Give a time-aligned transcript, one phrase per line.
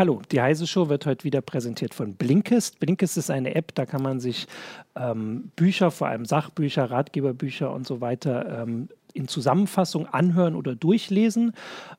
[0.00, 2.80] Hallo, die Heise Show wird heute wieder präsentiert von Blinkist.
[2.80, 4.46] Blinkist ist eine App, da kann man sich
[4.96, 11.52] ähm, Bücher, vor allem Sachbücher, Ratgeberbücher und so weiter ähm, in Zusammenfassung anhören oder durchlesen.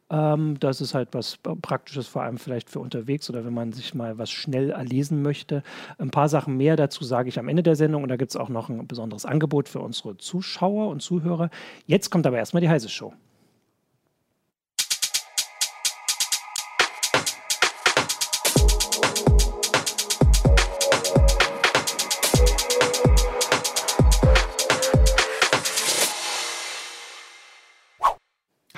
[0.09, 3.93] Ähm, das ist halt was Praktisches, vor allem vielleicht für unterwegs oder wenn man sich
[3.93, 5.61] mal was schnell erlesen möchte.
[5.99, 8.35] Ein paar Sachen mehr dazu sage ich am Ende der Sendung und da gibt es
[8.35, 11.51] auch noch ein besonderes Angebot für unsere Zuschauer und Zuhörer.
[11.85, 13.13] Jetzt kommt aber erstmal die Heise Show.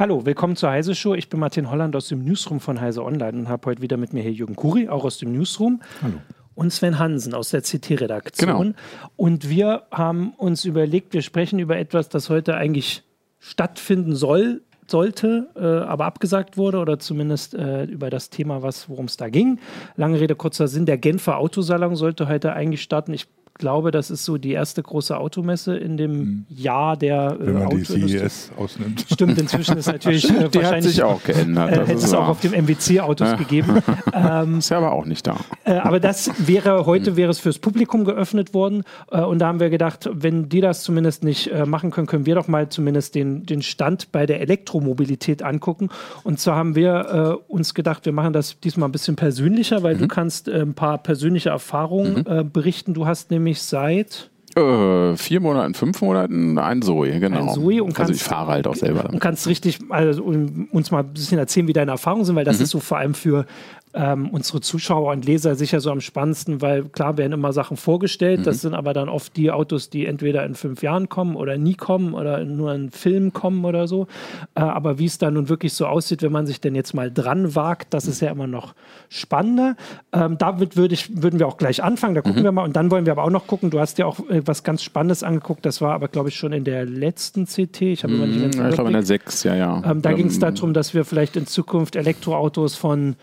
[0.04, 1.14] Hallo, willkommen zur Heise Show.
[1.14, 4.12] Ich bin Martin Holland aus dem Newsroom von Heise Online und habe heute wieder mit
[4.12, 5.82] mir hier Jürgen Kuri, auch aus dem Newsroom.
[6.02, 6.16] Hallo.
[6.56, 8.50] Und Sven Hansen aus der CT-Redaktion.
[8.50, 8.74] Genau.
[9.16, 13.04] Und wir haben uns überlegt, wir sprechen über etwas, das heute eigentlich
[13.40, 19.16] stattfinden soll, sollte, äh, aber abgesagt wurde oder zumindest äh, über das Thema, worum es
[19.16, 19.60] da ging.
[19.96, 23.14] Lange Rede, kurzer Sinn, der Genfer Autosalon sollte heute eigentlich starten.
[23.14, 26.46] Ich glaube, das ist so die erste große Automesse in dem mhm.
[26.50, 29.06] Jahr der äh, Wenn man die CES ausnimmt.
[29.12, 31.72] Stimmt, inzwischen ist natürlich äh, die hat sich auch geändert.
[31.72, 33.36] Äh, hätte es auch auf dem MWC-Autos ja.
[33.36, 33.82] gegeben.
[34.16, 35.38] Ähm, ist ja aber auch nicht da.
[35.64, 37.18] Äh, aber das wäre, heute mhm.
[37.18, 40.84] wäre es fürs Publikum geöffnet worden äh, und da haben wir gedacht, wenn die das
[40.84, 44.40] zumindest nicht äh, machen können, können wir doch mal zumindest den, den Stand bei der
[44.42, 45.90] Elektromobilität angucken.
[46.24, 49.96] Und zwar haben wir äh, uns gedacht, wir machen das diesmal ein bisschen persönlicher, weil
[49.96, 50.00] mhm.
[50.00, 52.52] du kannst ein paar persönliche Erfahrungen mhm.
[52.52, 52.94] berichten.
[52.94, 57.42] Du hast nämlich nämlich seit äh, vier Monaten, fünf Monaten ein Zoe, genau.
[57.42, 59.14] Ein Zoe und kannst, also ich fahre halt auch selber damit.
[59.14, 62.58] Und kannst richtig, also uns mal ein bisschen erzählen, wie deine Erfahrungen sind, weil das
[62.58, 62.64] mhm.
[62.64, 63.46] ist so vor allem für
[63.94, 68.40] ähm, unsere Zuschauer und Leser sicher so am spannendsten, weil klar werden immer Sachen vorgestellt,
[68.40, 68.44] mhm.
[68.44, 71.76] das sind aber dann oft die Autos, die entweder in fünf Jahren kommen oder nie
[71.76, 74.08] kommen oder nur in Filmen kommen oder so.
[74.56, 77.12] Äh, aber wie es dann nun wirklich so aussieht, wenn man sich denn jetzt mal
[77.12, 78.74] dran wagt, das ist ja immer noch
[79.10, 79.76] spannender.
[80.12, 82.46] Ähm, damit würde ich, würden wir auch gleich anfangen, da gucken mhm.
[82.46, 84.42] wir mal und dann wollen wir aber auch noch gucken, du hast ja auch äh,
[84.46, 88.04] was ganz Spannendes angeguckt, das war aber glaube ich schon in der letzten CT, ich
[88.04, 88.24] habe mhm.
[88.24, 88.70] immer nicht mhm.
[88.70, 89.84] Ich glaube in der 6, ja, ja.
[89.86, 93.16] Ähm, da ging es darum, dass wir vielleicht in Zukunft Elektroautos von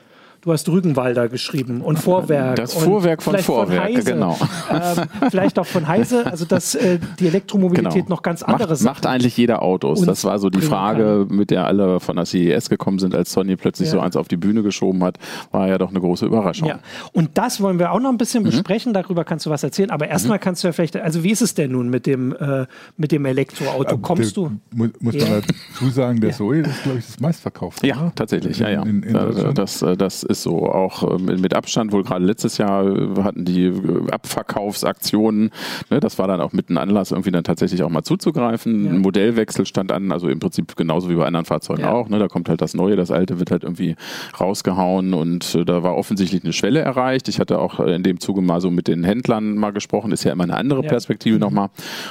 [0.42, 2.56] Du hast Rügenwalder geschrieben und Vorwerk.
[2.56, 4.38] Das Vorwerk von Vorwerk, von genau.
[4.70, 8.08] Ähm, vielleicht auch von Heise, also dass äh, die Elektromobilität genau.
[8.08, 10.00] noch ganz anderes macht, macht eigentlich jeder Autos.
[10.00, 11.36] Das war so die Frage, kann.
[11.36, 13.92] mit der alle von der CES gekommen sind, als Sony plötzlich ja.
[13.92, 15.18] so eins auf die Bühne geschoben hat,
[15.50, 16.68] war ja doch eine große Überraschung.
[16.68, 16.78] Ja.
[17.12, 18.46] Und das wollen wir auch noch ein bisschen mhm.
[18.50, 20.42] besprechen, darüber kannst du was erzählen, aber erstmal mhm.
[20.42, 22.64] kannst du ja vielleicht, also wie ist es denn nun mit dem, äh,
[22.96, 23.98] mit dem Elektroauto?
[23.98, 24.52] Kommst du?
[24.72, 25.28] Muss, muss ja.
[25.28, 27.86] man dazu sagen, der Zoe, das ist glaube ich das meistverkaufte.
[27.86, 28.12] Ja, oder?
[28.14, 28.82] tatsächlich, ja, ja.
[28.84, 32.58] In, in, in das, das, das ist so auch ähm, mit Abstand, wohl gerade letztes
[32.58, 35.50] Jahr äh, hatten die äh, Abverkaufsaktionen.
[35.90, 38.84] Ne, das war dann auch mit einem Anlass, irgendwie dann tatsächlich auch mal zuzugreifen.
[38.84, 38.90] Ja.
[38.92, 41.92] Ein Modellwechsel stand an, also im Prinzip genauso wie bei anderen Fahrzeugen ja.
[41.92, 42.08] auch.
[42.08, 43.96] Ne, da kommt halt das Neue, das Alte wird halt irgendwie
[44.38, 47.28] rausgehauen und äh, da war offensichtlich eine Schwelle erreicht.
[47.28, 50.32] Ich hatte auch in dem Zuge mal so mit den Händlern mal gesprochen, ist ja
[50.32, 50.88] immer eine andere ja.
[50.88, 51.40] Perspektive mhm.
[51.40, 51.68] nochmal.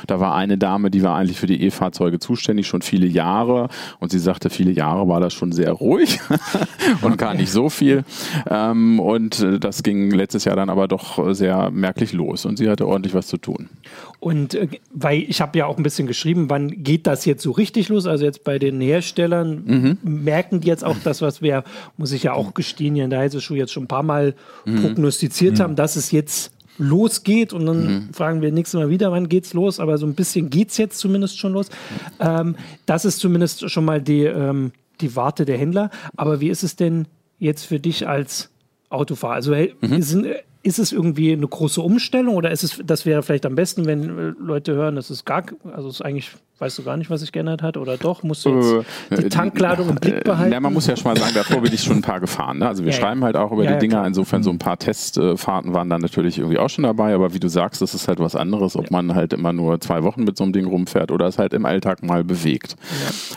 [0.08, 3.70] Da war eine Dame, die war eigentlich für die E-Fahrzeuge zuständig, schon viele Jahre
[4.00, 6.20] und sie sagte, viele Jahre war das schon sehr ruhig
[7.02, 8.04] und gar nicht so viel.
[8.50, 12.70] Ähm, und äh, das ging letztes Jahr dann aber doch sehr merklich los und sie
[12.70, 13.70] hatte ordentlich was zu tun.
[14.20, 17.52] Und äh, weil ich habe ja auch ein bisschen geschrieben, wann geht das jetzt so
[17.52, 18.06] richtig los?
[18.06, 19.98] Also jetzt bei den Herstellern mhm.
[20.04, 21.64] merken die jetzt auch das, was wir,
[21.98, 24.82] muss ich ja auch gestehen, hier in der Heise jetzt schon ein paar Mal mhm.
[24.82, 25.64] prognostiziert mhm.
[25.64, 28.14] haben, dass es jetzt losgeht und dann mhm.
[28.14, 30.98] fragen wir nächstes Mal wieder, wann geht's los, aber so ein bisschen geht es jetzt
[30.98, 31.70] zumindest schon los.
[32.20, 32.56] Ähm,
[32.86, 34.72] das ist zumindest schon mal die, ähm,
[35.02, 35.90] die Warte der Händler.
[36.16, 37.06] Aber wie ist es denn
[37.40, 38.52] jetzt für dich als
[38.90, 39.34] Autofahrer?
[39.34, 40.02] Also mhm.
[40.02, 40.28] sind,
[40.64, 44.18] ist es irgendwie eine große Umstellung oder ist es, das wäre vielleicht am besten, wenn
[44.18, 47.22] äh, Leute hören, das ist gar, also es ist eigentlich Weißt du gar nicht, was
[47.22, 47.78] sich geändert hat?
[47.78, 48.22] Oder doch?
[48.24, 50.52] Musst du jetzt äh, die Tankladung im Blick behalten?
[50.52, 52.60] Ja, man muss ja schon mal sagen, davor bin ich schon ein paar gefahren.
[52.60, 52.68] Ne?
[52.68, 54.06] Also wir ja, schreiben halt auch über ja, die Dinger.
[54.06, 57.14] Insofern so ein paar Testfahrten waren dann natürlich irgendwie auch schon dabei.
[57.16, 60.04] Aber wie du sagst, das ist halt was anderes, ob man halt immer nur zwei
[60.04, 62.76] Wochen mit so einem Ding rumfährt oder es halt im Alltag mal bewegt.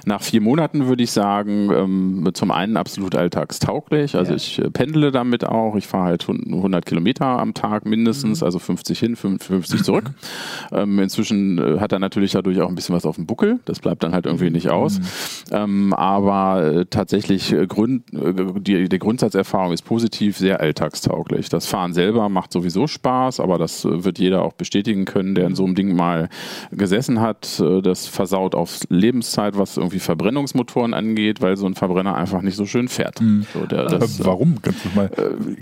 [0.04, 4.16] Nach vier Monaten würde ich sagen, ähm, zum einen absolut alltagstauglich.
[4.16, 5.77] Also ich äh, pendle damit auch.
[5.77, 8.47] Ich fahre halt 100 Kilometer am Tag mindestens, mhm.
[8.47, 10.10] also 50 hin, 50 zurück.
[10.72, 13.60] ähm, inzwischen äh, hat er natürlich dadurch auch ein bisschen was auf auf dem Buckel.
[13.66, 14.98] Das bleibt dann halt irgendwie nicht aus.
[14.98, 15.04] Mhm.
[15.53, 21.50] Ähm, aber äh, tatsächlich äh, Grund, äh, die, die Grundsatzerfahrung ist positiv, sehr alltagstauglich.
[21.50, 25.54] Das Fahren selber macht sowieso Spaß, aber das wird jeder auch bestätigen können, der in
[25.54, 26.30] so einem Ding mal
[26.70, 27.62] gesessen hat.
[27.82, 32.64] Das versaut auf Lebenszeit, was irgendwie Verbrennungsmotoren angeht, weil so ein Verbrenner einfach nicht so
[32.64, 33.20] schön fährt.
[33.20, 33.44] Mhm.
[33.53, 34.62] So, der, das, warum?
[34.62, 35.10] Kannst du mal,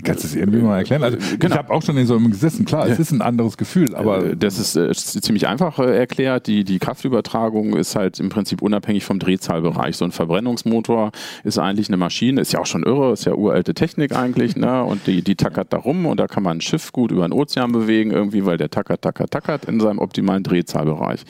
[0.03, 1.03] kannst du es irgendwie mal erklären?
[1.03, 1.55] Also, genau.
[1.55, 2.63] Ich habe auch schon in so einem gesessen.
[2.63, 6.47] Klar, es ist ein anderes Gefühl, aber das ist, ist ziemlich einfach erklärt.
[6.47, 9.97] Die, die Kraftübertragung Kraftübertragung ist halt im Prinzip unabhängig vom Drehzahlbereich.
[9.97, 11.11] So ein Verbrennungsmotor
[11.43, 14.83] ist eigentlich eine Maschine, ist ja auch schon irre, ist ja uralte Technik eigentlich, ne?
[14.83, 17.33] Und die, die tackert da rum und da kann man ein Schiff gut über den
[17.33, 21.21] Ozean bewegen, irgendwie, weil der tackert, tackert, tackert in seinem optimalen Drehzahlbereich.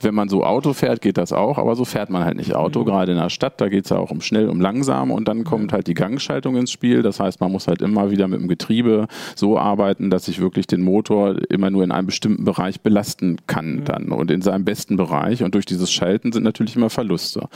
[0.00, 2.80] Wenn man so Auto fährt, geht das auch, aber so fährt man halt nicht Auto,
[2.80, 2.84] mhm.
[2.84, 5.44] gerade in der Stadt, da geht es ja auch um schnell, um langsam und dann
[5.44, 7.02] kommt halt die Gangschaltung ins Spiel.
[7.02, 10.66] Das heißt, man muss halt immer wieder mit dem Getriebe so arbeiten, dass ich wirklich
[10.66, 13.84] den Motor immer nur in einem bestimmten Bereich belasten kann mhm.
[13.84, 15.42] dann und in seinem besten Bereich.
[15.48, 17.48] Und durch dieses Schalten sind natürlich immer Verluste.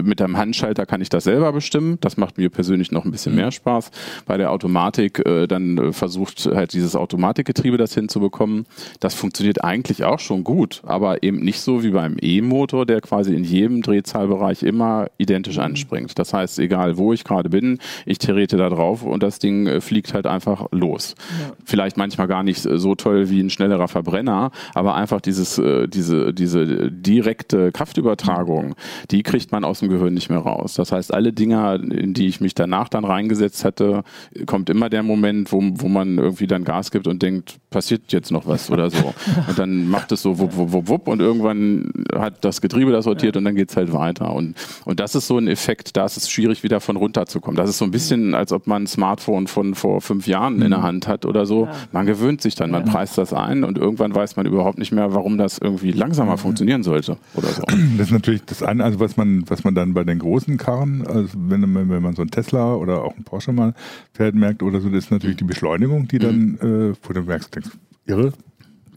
[0.00, 1.98] Mit einem Handschalter kann ich das selber bestimmen.
[2.00, 3.38] Das macht mir persönlich noch ein bisschen mhm.
[3.38, 3.90] mehr Spaß.
[4.24, 8.66] Bei der Automatik äh, dann äh, versucht halt dieses Automatikgetriebe das hinzubekommen.
[9.00, 13.34] Das funktioniert eigentlich auch schon gut, aber eben nicht so wie beim E-Motor, der quasi
[13.34, 15.64] in jedem Drehzahlbereich immer identisch mhm.
[15.64, 16.16] anspringt.
[16.16, 19.80] Das heißt, egal wo ich gerade bin, ich trete da drauf und das Ding äh,
[19.80, 21.16] fliegt halt einfach los.
[21.40, 21.56] Ja.
[21.64, 26.32] Vielleicht manchmal gar nicht so toll wie ein schnellerer Verbrenner, aber einfach dieses, äh, diese,
[26.32, 28.74] diese direkte Kraftübertragung,
[29.10, 30.74] die kriegt man aus dem Gehirn nicht mehr raus.
[30.74, 34.04] Das heißt, alle Dinger, in die ich mich danach dann reingesetzt hatte,
[34.46, 38.30] kommt immer der Moment, wo, wo man irgendwie dann Gas gibt und denkt, passiert jetzt
[38.30, 39.14] noch was oder so.
[39.48, 43.04] Und dann macht es so wupp, wupp, wupp, wupp und irgendwann hat das Getriebe das
[43.04, 44.32] sortiert und dann geht es halt weiter.
[44.34, 44.54] Und,
[44.84, 47.56] und das ist so ein Effekt, da ist es schwierig, wieder von runterzukommen.
[47.56, 50.70] Das ist so ein bisschen, als ob man ein Smartphone von vor fünf Jahren in
[50.70, 50.84] der mhm.
[50.84, 51.68] Hand hat oder so.
[51.92, 55.14] Man gewöhnt sich dann, man preist das ein und irgendwann weiß man überhaupt nicht mehr,
[55.14, 57.62] warum das irgendwie langsamer funktionieren sollte oder so.
[57.96, 61.06] Das ist natürlich das eine, also was man, was man dann bei den großen Karren,
[61.06, 63.74] also wenn, wenn man so ein Tesla oder auch ein Porsche mal
[64.12, 66.92] fährt, merkt oder so, das ist natürlich die Beschleunigung, die dann, mhm.
[66.92, 67.70] äh, wo du merkst, denkst,
[68.06, 68.32] irre,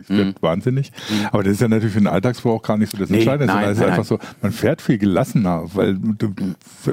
[0.10, 0.36] ich mhm.
[0.42, 0.92] wahnsinnig.
[1.10, 1.28] Mhm.
[1.32, 3.72] Aber das ist ja natürlich für den Alltagsverbrauch gar nicht so das nee, Entscheidende, sondern
[3.72, 6.34] es ist einfach so, man fährt viel gelassener, weil du,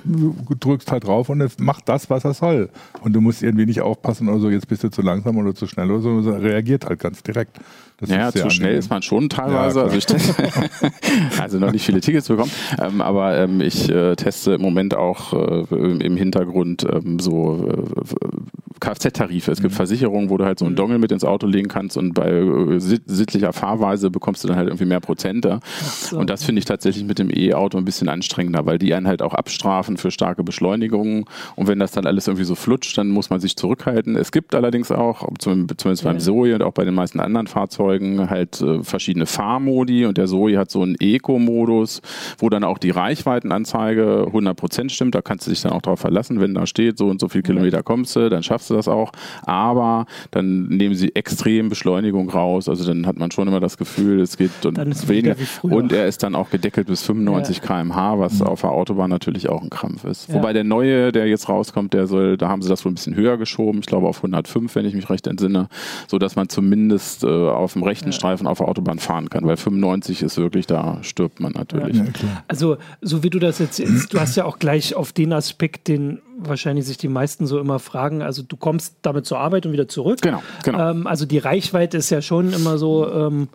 [0.05, 2.70] du drückst halt drauf und es macht das, was er soll.
[3.02, 5.66] Und du musst irgendwie nicht aufpassen oder so, jetzt bist du zu langsam oder zu
[5.66, 7.58] schnell oder so, sondern reagiert halt ganz direkt.
[7.99, 9.78] Das ja, zu schnell ist man schon teilweise.
[9.78, 10.06] Ja, also, ich
[11.40, 12.50] also, noch nicht viele Tickets bekommen.
[12.82, 18.63] Ähm, aber ähm, ich äh, teste im Moment auch äh, im Hintergrund ähm, so äh,
[18.85, 19.53] Kfz-Tarife.
[19.53, 19.77] Es gibt mhm.
[19.77, 20.77] Versicherungen, wo du halt so einen mhm.
[20.77, 24.69] Dongle mit ins Auto legen kannst und bei äh, sittlicher Fahrweise bekommst du dann halt
[24.69, 25.61] irgendwie mehr Prozente.
[25.81, 26.19] So.
[26.19, 29.23] Und das finde ich tatsächlich mit dem E-Auto ein bisschen anstrengender, weil die einen halt
[29.23, 31.25] auch abstrafen für starke Beschleunigungen.
[31.57, 34.17] Und wenn das dann alles irgendwie so flutscht, dann muss man sich zurückhalten.
[34.17, 38.61] Es gibt allerdings auch, zumindest beim Zoe und auch bei den meisten anderen Fahrzeugen, halt
[38.61, 40.05] äh, verschiedene Fahrmodi.
[40.05, 42.03] Und der Zoe hat so einen Eco-Modus,
[42.39, 45.15] wo dann auch die Reichweitenanzeige 100% stimmt.
[45.15, 47.43] Da kannst du dich dann auch drauf verlassen, wenn da steht, so und so viel
[47.43, 49.12] Kilometer kommst du, dann schaffst du das auch.
[49.43, 52.69] Aber dann nehmen sie extrem Beschleunigung raus.
[52.69, 55.37] Also dann hat man schon immer das Gefühl, es geht und weniger.
[55.62, 57.62] Und er ist dann auch gedeckelt bis 95 ja.
[57.62, 58.47] km/h, was mhm.
[58.47, 60.29] auf der Autobahn natürlich auch ein Krampf ist.
[60.29, 60.37] Ja.
[60.37, 63.17] Wobei der neue, der jetzt rauskommt, der soll, da haben sie das wohl ein bisschen
[63.17, 63.81] höher geschoben.
[63.81, 65.69] Ich glaube auf 105, wenn ich mich recht entsinne,
[66.06, 68.12] so dass man zumindest äh, auf dem rechten ja.
[68.12, 72.00] Streifen auf der Autobahn fahren kann, weil 95 ist wirklich, da stirbt man natürlich.
[72.49, 76.21] also so wie du das jetzt, du hast ja auch gleich auf den Aspekt, den
[76.39, 78.23] wahrscheinlich sich die meisten so immer fragen.
[78.23, 80.21] Also du kommst damit zur Arbeit und wieder zurück.
[80.21, 80.91] Genau, genau.
[80.91, 83.11] Ähm, also die Reichweite ist ja schon immer so.
[83.11, 83.49] Ähm,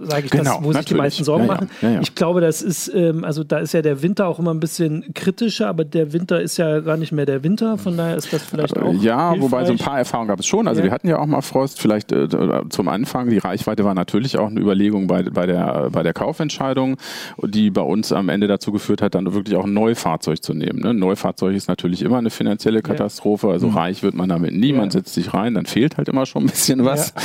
[0.00, 1.70] sage ich genau, das, wo sich die meisten Sorgen ja, machen.
[1.80, 4.52] Ja, ja, ich glaube, das ist, ähm, also da ist ja der Winter auch immer
[4.52, 8.16] ein bisschen kritischer, aber der Winter ist ja gar nicht mehr der Winter, von daher
[8.16, 8.92] ist das vielleicht auch.
[8.94, 9.42] Ja, hilfreich.
[9.42, 10.68] wobei so ein paar Erfahrungen gab es schon.
[10.68, 12.28] Also wir hatten ja auch mal Frost, vielleicht äh,
[12.68, 16.96] zum Anfang, die Reichweite war natürlich auch eine Überlegung bei, bei, der, bei der Kaufentscheidung,
[17.42, 20.80] die bei uns am Ende dazu geführt hat, dann wirklich auch ein Neufahrzeug zu nehmen.
[20.80, 20.90] Ne?
[20.90, 23.76] Ein Neufahrzeug ist natürlich immer eine finanzielle Katastrophe, also mhm.
[23.76, 26.48] reich wird man damit nie, man setzt sich rein, dann fehlt halt immer schon ein
[26.48, 27.12] bisschen was.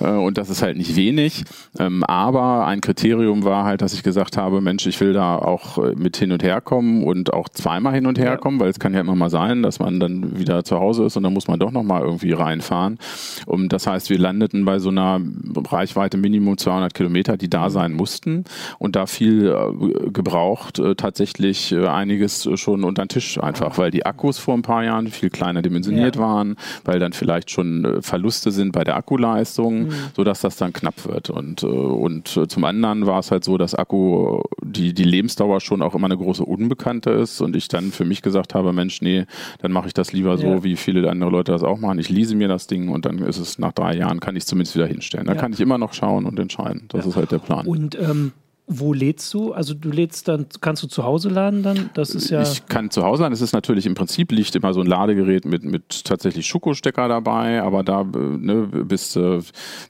[0.00, 1.44] Äh, und das ist halt nicht wenig.
[1.78, 5.78] Ähm, aber ein Kriterium war halt, dass ich gesagt habe, Mensch, ich will da auch
[5.78, 8.78] äh, mit hin und her kommen und auch zweimal hin und her kommen, weil es
[8.78, 11.48] kann ja immer mal sein, dass man dann wieder zu Hause ist und dann muss
[11.48, 12.98] man doch nochmal irgendwie reinfahren.
[13.46, 15.20] Und das heißt, wir landeten bei so einer
[15.56, 18.44] Reichweite Minimum 200 Kilometer, die da sein mussten
[18.78, 24.06] und da viel äh, gebraucht, äh, tatsächlich einiges schon unter den Tisch einfach, weil die
[24.06, 26.22] Akkus vor ein paar Jahren viel kleiner dimensioniert ja.
[26.22, 29.94] waren, weil dann vielleicht schon Verluste sind bei der Akkuleistung, mhm.
[30.14, 33.74] sodass das dann knapp wird und und äh, zum anderen war es halt so, dass
[33.74, 38.04] Akku, die, die Lebensdauer schon auch immer eine große Unbekannte ist und ich dann für
[38.04, 39.26] mich gesagt habe, Mensch, nee,
[39.60, 40.64] dann mache ich das lieber so, ja.
[40.64, 41.98] wie viele andere Leute das auch machen.
[41.98, 44.46] Ich lease mir das Ding und dann ist es nach drei Jahren, kann ich es
[44.46, 45.26] zumindest wieder hinstellen.
[45.26, 45.40] Da ja.
[45.40, 46.84] kann ich immer noch schauen und entscheiden.
[46.88, 47.10] Das ja.
[47.10, 47.66] ist halt der Plan.
[47.66, 48.32] Und ähm,
[48.66, 49.52] wo lädst du?
[49.52, 51.90] Also du lädst dann, kannst du zu Hause laden dann?
[51.92, 52.40] Das ist ja.
[52.40, 53.34] Ich kann zu Hause laden.
[53.34, 57.62] Es ist natürlich im Prinzip liegt immer so ein Ladegerät mit, mit tatsächlich Schuko-Stecker dabei,
[57.62, 59.40] aber da äh, ne, bis äh,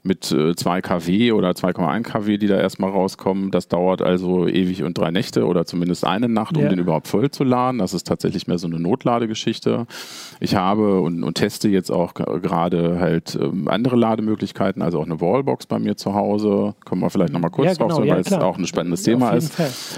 [0.03, 4.83] mit 2 äh, kW oder 2,1 kW, die da erstmal rauskommen, das dauert also ewig
[4.83, 6.69] und drei Nächte oder zumindest eine Nacht, um ja.
[6.69, 7.77] den überhaupt voll zu laden.
[7.77, 9.87] Das ist tatsächlich mehr so eine Notladegeschichte.
[10.41, 15.21] Ich habe und, und teste jetzt auch gerade halt ähm, andere Lademöglichkeiten, also auch eine
[15.21, 16.75] Wallbox bei mir zu Hause.
[16.83, 19.03] Kommen wir vielleicht nochmal kurz ja, genau, drauf, weil ja, es auch eine ein spannendes
[19.03, 19.53] Thema ist.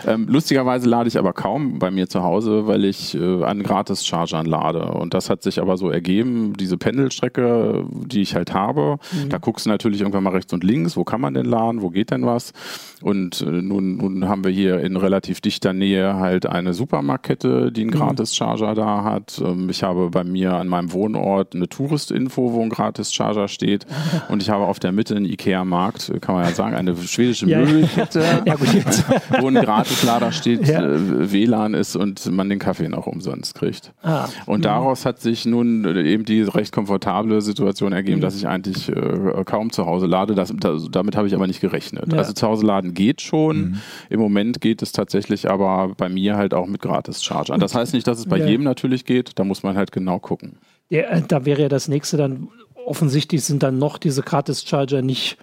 [0.06, 4.46] Ähm, lustigerweise lade ich aber kaum bei mir zu Hause, weil ich äh, an Gratis-Chargern
[4.46, 4.92] lade.
[4.92, 9.30] Und das hat sich aber so ergeben, diese Pendelstrecke, die ich halt habe, mhm.
[9.30, 11.90] da guckst du natürlich irgendwann mal rechts und links, wo kann man denn laden, wo
[11.90, 12.54] geht denn was?
[13.02, 17.82] Und äh, nun, nun haben wir hier in relativ dichter Nähe halt eine Supermarktkette, die
[17.82, 17.96] einen mhm.
[17.96, 19.42] Gratis-Charger da hat.
[19.44, 23.86] Ähm, ich habe bei mir an meinem Wohnort eine Tourist-Info, wo ein Gratis-Charger steht.
[24.30, 28.44] Und ich habe auf der Mitte einen Ikea-Markt, kann man ja sagen, eine schwedische Möbelkette,
[28.46, 28.57] ja,
[29.40, 30.82] wo ein Gratislader steht, ja.
[30.82, 33.94] äh, WLAN ist und man den Kaffee noch umsonst kriegt.
[34.02, 34.28] Ah.
[34.46, 34.64] Und mhm.
[34.64, 38.22] daraus hat sich nun eben die recht komfortable Situation ergeben, mhm.
[38.22, 40.36] dass ich eigentlich äh, kaum zu Hause lade.
[40.36, 42.12] Das, das, damit habe ich aber nicht gerechnet.
[42.12, 42.20] Ja.
[42.20, 43.58] Also zu Hause laden geht schon.
[43.58, 43.82] Mhm.
[44.10, 47.60] Im Moment geht es tatsächlich aber bei mir halt auch mit Gratis-Chargern.
[47.60, 49.32] Das heißt nicht, dass es bei jedem natürlich geht.
[49.36, 50.58] Da muss man halt genau gucken.
[50.90, 52.50] Ja, äh, da wäre ja das nächste dann,
[52.86, 55.38] offensichtlich sind dann noch diese Gratis-Charger nicht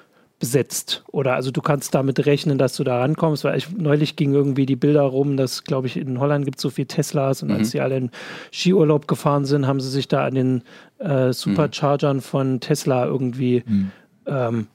[0.44, 1.02] besetzt.
[1.10, 4.66] Oder also du kannst damit rechnen, dass du da rankommst, weil ich, neulich ging irgendwie
[4.66, 7.54] die Bilder rum, dass, glaube ich, in Holland gibt es so viele Teslas und mhm.
[7.54, 8.10] als sie alle in
[8.52, 10.62] Skiurlaub gefahren sind, haben sie sich da an den
[10.98, 12.20] äh, Superchargern mhm.
[12.20, 13.90] von Tesla irgendwie mhm.
[14.26, 14.66] ähm,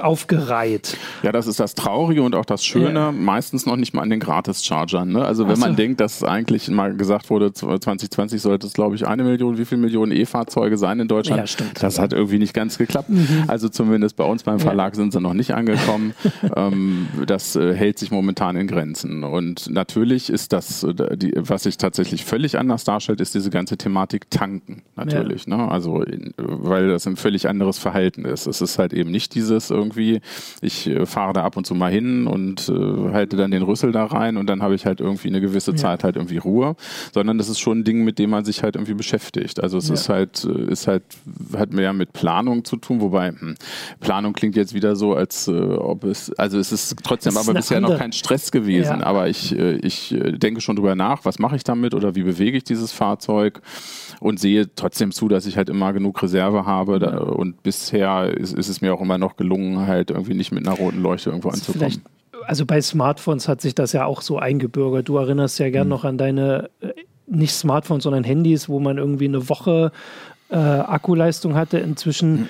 [0.00, 0.96] aufgereiht.
[1.22, 3.12] Ja, das ist das Traurige und auch das Schöne, ja.
[3.12, 5.12] meistens noch nicht mal an den Gratis-Chargern.
[5.12, 5.24] Ne?
[5.24, 5.60] Also wenn so.
[5.60, 9.64] man denkt, dass eigentlich mal gesagt wurde, 2020 sollte es, glaube ich, eine Million, wie
[9.64, 11.40] viele Millionen E-Fahrzeuge sein in Deutschland?
[11.40, 11.82] Ja, stimmt.
[11.82, 13.10] Das hat irgendwie nicht ganz geklappt.
[13.10, 13.44] Mhm.
[13.46, 14.96] Also zumindest bei uns beim Verlag ja.
[14.96, 16.14] sind sie noch nicht angekommen.
[16.56, 19.22] ähm, das äh, hält sich momentan in Grenzen.
[19.22, 23.76] Und natürlich ist das, äh, die, was sich tatsächlich völlig anders darstellt, ist diese ganze
[23.76, 24.82] Thematik Tanken.
[24.96, 25.46] Natürlich.
[25.46, 25.56] Ne?
[25.70, 28.46] Also, in, weil das ein völlig anderes Verhalten ist.
[28.46, 30.20] Es ist halt eben nicht dieses irgendwie.
[30.60, 33.92] Ich äh, fahre da ab und zu mal hin und äh, halte dann den Rüssel
[33.92, 35.76] da rein und dann habe ich halt irgendwie eine gewisse ja.
[35.76, 36.76] Zeit halt irgendwie Ruhe,
[37.12, 39.62] sondern das ist schon ein Ding, mit dem man sich halt irgendwie beschäftigt.
[39.62, 39.94] Also es ja.
[39.94, 41.02] ist halt, äh, ist halt,
[41.56, 43.54] hat mehr mit Planung zu tun, wobei hm,
[44.00, 47.78] Planung klingt jetzt wieder so, als äh, ob es, also es ist trotzdem aber bisher
[47.78, 47.94] andere.
[47.94, 49.06] noch kein Stress gewesen, ja.
[49.06, 52.56] aber ich, äh, ich denke schon drüber nach, was mache ich damit oder wie bewege
[52.56, 53.60] ich dieses Fahrzeug
[54.24, 58.54] und sehe trotzdem zu, dass ich halt immer genug Reserve habe da, und bisher ist,
[58.54, 61.50] ist es mir auch immer noch gelungen, halt irgendwie nicht mit einer roten Leuchte irgendwo
[61.50, 62.00] anzukommen.
[62.46, 65.10] Also bei Smartphones hat sich das ja auch so eingebürgert.
[65.10, 65.90] Du erinnerst ja gern mhm.
[65.90, 66.94] noch an deine, äh,
[67.26, 69.92] nicht Smartphones, sondern Handys, wo man irgendwie eine Woche
[70.48, 71.78] äh, Akkuleistung hatte.
[71.78, 72.48] Inzwischen mhm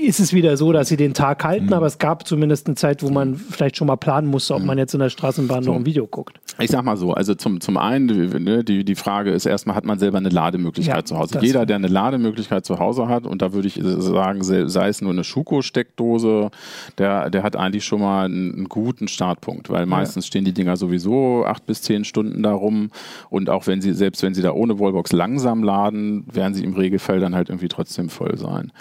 [0.00, 1.72] ist es wieder so, dass sie den Tag halten, mhm.
[1.74, 4.66] aber es gab zumindest eine Zeit, wo man vielleicht schon mal planen musste, ob mhm.
[4.66, 5.70] man jetzt in der Straßenbahn so.
[5.70, 6.40] noch ein Video guckt.
[6.58, 8.06] Ich sag mal so, also zum, zum einen,
[8.42, 11.38] ne, die, die Frage ist erstmal, hat man selber eine Lademöglichkeit ja, zu Hause?
[11.40, 15.12] Jeder, der eine Lademöglichkeit zu Hause hat, und da würde ich sagen, sei es nur
[15.12, 16.50] eine Schuko-Steckdose,
[16.98, 20.28] der, der hat eigentlich schon mal einen, einen guten Startpunkt, weil meistens ja.
[20.28, 22.90] stehen die Dinger sowieso acht bis zehn Stunden da rum
[23.30, 26.74] und auch wenn sie, selbst wenn sie da ohne Wallbox langsam laden, werden sie im
[26.74, 28.72] Regelfall dann halt irgendwie trotzdem voll sein.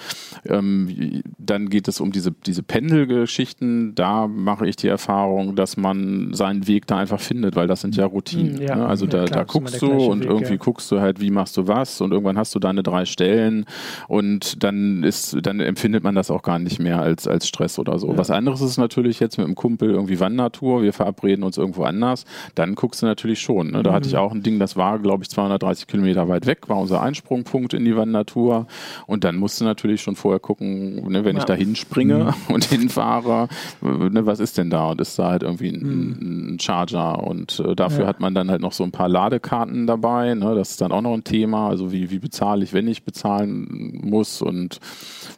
[0.48, 3.96] Ähm, dann geht es um diese, diese Pendelgeschichten.
[3.96, 7.96] Da mache ich die Erfahrung, dass man seinen Weg da einfach findet, weil das sind
[7.96, 8.62] ja Routinen.
[8.62, 8.86] Ja, ne?
[8.86, 10.58] Also ja, da, klar, da guckst du und Weg, irgendwie ja.
[10.58, 13.66] guckst du halt, wie machst du was und irgendwann hast du deine drei Stellen
[14.08, 18.00] und dann ist, dann empfindet man das auch gar nicht mehr als, als Stress oder
[18.00, 18.18] so.
[18.18, 22.26] Was anderes ist natürlich jetzt mit einem Kumpel irgendwie Wandertour, wir verabreden uns irgendwo anders,
[22.56, 23.72] dann guckst du natürlich schon.
[23.72, 23.84] Ne?
[23.84, 23.96] Da mhm.
[23.96, 27.02] hatte ich auch ein Ding, das war, glaube ich, 230 Kilometer weit weg, war unser
[27.02, 28.68] Einsprungpunkt in die Wandertour
[29.08, 32.54] und dann musst du natürlich schon vorher gucken, ne, wenn ich da hinspringe mhm.
[32.54, 33.48] und hinfahre,
[33.82, 34.90] ne, was ist denn da?
[34.90, 36.56] Und ist da halt irgendwie ein, mhm.
[36.56, 38.08] ein Charger und äh, dafür ja.
[38.08, 40.34] hat man dann halt noch so ein paar Ladekarten dabei.
[40.34, 40.56] Ne?
[40.56, 41.70] Das ist dann auch noch ein Thema.
[41.70, 44.80] Also wie, wie bezahle ich, wenn ich bezahlen muss und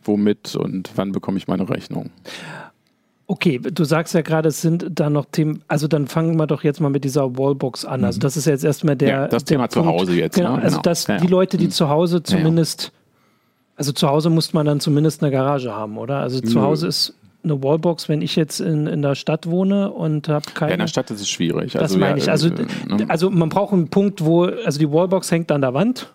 [0.03, 2.09] womit und wann bekomme ich meine Rechnung?
[3.29, 6.63] Okay, du sagst ja gerade, es sind da noch Themen, also dann fangen wir doch
[6.63, 8.05] jetzt mal mit dieser Wallbox an.
[8.05, 8.21] Also mhm.
[8.21, 9.09] das ist jetzt erstmal der.
[9.09, 9.73] Ja, das Thema Punkt.
[9.73, 10.35] zu Hause jetzt.
[10.35, 10.61] Genau, ne?
[10.61, 10.81] also genau.
[10.83, 11.17] dass ja.
[11.17, 11.71] die Leute, die mhm.
[11.71, 12.93] zu Hause zumindest
[13.77, 16.17] also zu Hause muss man dann zumindest eine Garage haben, oder?
[16.17, 17.13] Also zu Hause ist
[17.49, 20.71] eine Wallbox, wenn ich jetzt in, in der Stadt wohne und habe keine.
[20.71, 21.73] Ja, in der Stadt ist es schwierig.
[21.73, 22.29] Das also, meine ja, ich.
[22.29, 23.05] Also, äh, ne?
[23.07, 26.11] also man braucht einen Punkt, wo, also die Wallbox hängt an der Wand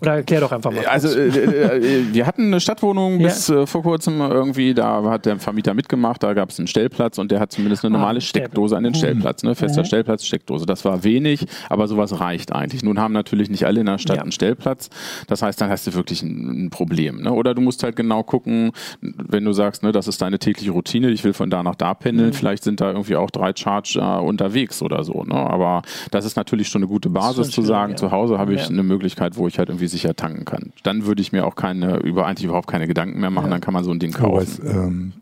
[0.00, 0.86] oder erklär doch einfach mal.
[0.86, 5.38] Also äh, äh, wir hatten eine Stadtwohnung bis äh, vor kurzem irgendwie, da hat der
[5.40, 8.20] Vermieter mitgemacht, da gab es einen Stellplatz und der hat zumindest eine ah, normale ah,
[8.20, 8.98] Steckdose an den mhm.
[8.98, 9.56] Stellplatz, ne?
[9.56, 9.86] fester mhm.
[9.86, 10.66] Stellplatz, Steckdose.
[10.66, 12.84] Das war wenig, aber sowas reicht eigentlich.
[12.84, 14.22] Nun haben natürlich nicht alle in der Stadt ja.
[14.22, 14.88] einen Stellplatz,
[15.26, 17.22] das heißt, dann hast du wirklich ein, ein Problem.
[17.22, 17.32] Ne?
[17.32, 21.10] Oder du musst halt genau gucken, wenn du sagst, ne, das ist deine tägliche Routine,
[21.10, 22.34] ich will von da nach da pendeln, mhm.
[22.34, 25.24] vielleicht sind da irgendwie auch drei Charger unterwegs oder so.
[25.24, 25.34] Ne?
[25.34, 27.96] Aber das ist natürlich schon eine gute Basis zu sagen, ja.
[27.96, 28.68] zu Hause habe ich ja.
[28.68, 30.72] eine Möglichkeit, wo ich halt irgendwie sicher tanken kann.
[30.82, 33.50] Dann würde ich mir auch keine, über eigentlich überhaupt keine Gedanken mehr machen, ja.
[33.50, 34.36] dann kann man so ein Ding kaufen.
[34.36, 35.12] Weiß, ähm,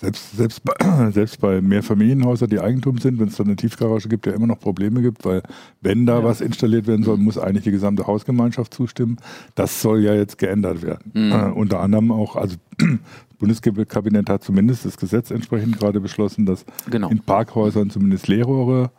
[0.00, 0.74] selbst, selbst, bei,
[1.10, 4.58] selbst bei Mehrfamilienhäusern, die Eigentum sind, wenn es da eine Tiefgarage gibt, ja immer noch
[4.58, 5.42] Probleme gibt, weil
[5.80, 6.24] wenn da ja.
[6.24, 9.16] was installiert werden soll, muss eigentlich die gesamte Hausgemeinschaft zustimmen.
[9.54, 11.12] Das soll ja jetzt geändert werden.
[11.14, 11.32] Mhm.
[11.32, 12.56] Äh, unter anderem auch, also
[13.38, 17.08] Bundeskabinett hat zumindest das Gesetz entsprechend gerade beschlossen, dass genau.
[17.10, 18.90] in Parkhäusern zumindest Leerrohre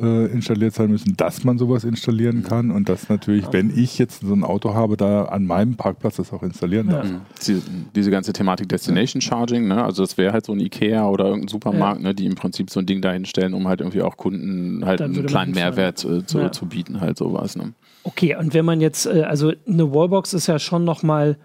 [0.00, 4.20] äh, installiert sein müssen, dass man sowas installieren kann und dass natürlich, wenn ich jetzt
[4.20, 7.08] so ein Auto habe, da an meinem Parkplatz das auch installieren darf.
[7.08, 7.20] Ja.
[7.46, 7.62] Diese,
[7.94, 9.82] diese, ganze Thematik Destination Charging, ne?
[9.82, 12.08] also das wäre halt so ein Ikea oder irgendein Supermarkt, ja.
[12.08, 12.14] ne?
[12.14, 15.52] die im Prinzip so ein Ding dahinstellen, um halt irgendwie auch Kunden halt einen kleinen
[15.52, 16.52] Mehrwert äh, zu, ja.
[16.52, 17.56] zu, bieten, halt sowas.
[17.56, 17.72] Ne?
[18.04, 21.38] Okay, und wenn man jetzt, äh, also eine Wallbox ist ja schon nochmal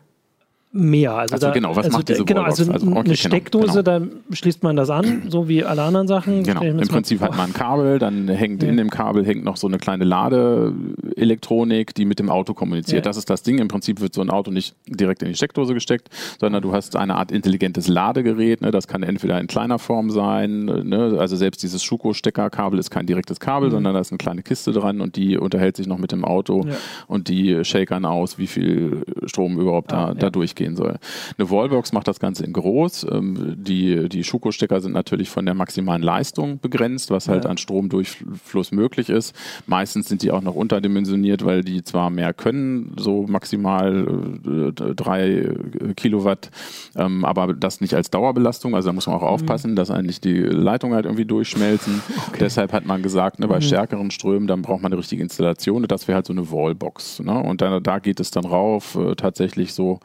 [0.73, 1.13] mehr.
[1.13, 3.83] Also, also da, genau, was also, macht diese genau, also, also okay, eine genau, Steckdose,
[3.83, 3.99] genau.
[3.99, 4.01] da
[4.31, 6.43] schließt man das an, so wie alle anderen Sachen.
[6.43, 8.69] Genau, im Prinzip hat man ein Kabel, dann hängt ja.
[8.69, 13.05] in dem Kabel hängt noch so eine kleine Ladeelektronik, die mit dem Auto kommuniziert.
[13.05, 13.09] Ja.
[13.09, 13.59] Das ist das Ding.
[13.59, 16.09] Im Prinzip wird so ein Auto nicht direkt in die Steckdose gesteckt,
[16.39, 18.61] sondern du hast eine Art intelligentes Ladegerät.
[18.61, 18.71] Ne?
[18.71, 21.17] Das kann entweder in kleiner Form sein, ne?
[21.19, 23.73] also selbst dieses Schuko-Steckerkabel ist kein direktes Kabel, mhm.
[23.73, 26.63] sondern da ist eine kleine Kiste dran und die unterhält sich noch mit dem Auto
[26.65, 26.75] ja.
[27.07, 30.97] und die shakern aus, wie viel Strom überhaupt ah, da, da durchgeht gehen soll.
[31.37, 33.07] Eine Wallbox macht das Ganze in groß.
[33.11, 37.49] Ähm, die, die Schuko-Stecker sind natürlich von der maximalen Leistung begrenzt, was halt ja.
[37.49, 39.35] an Stromdurchfluss möglich ist.
[39.65, 44.05] Meistens sind die auch noch unterdimensioniert, weil die zwar mehr können, so maximal
[44.45, 45.49] äh, drei
[45.95, 46.51] Kilowatt,
[46.95, 48.75] ähm, aber das nicht als Dauerbelastung.
[48.75, 49.27] Also da muss man auch mhm.
[49.27, 52.01] aufpassen, dass eigentlich die Leitungen halt irgendwie durchschmelzen.
[52.27, 52.37] Okay.
[52.41, 53.61] Deshalb hat man gesagt, ne, bei mhm.
[53.61, 55.83] stärkeren Strömen, dann braucht man eine richtige Installation.
[55.87, 57.19] Das wäre halt so eine Wallbox.
[57.21, 57.37] Ne?
[57.37, 59.99] Und da, da geht es dann rauf, äh, tatsächlich so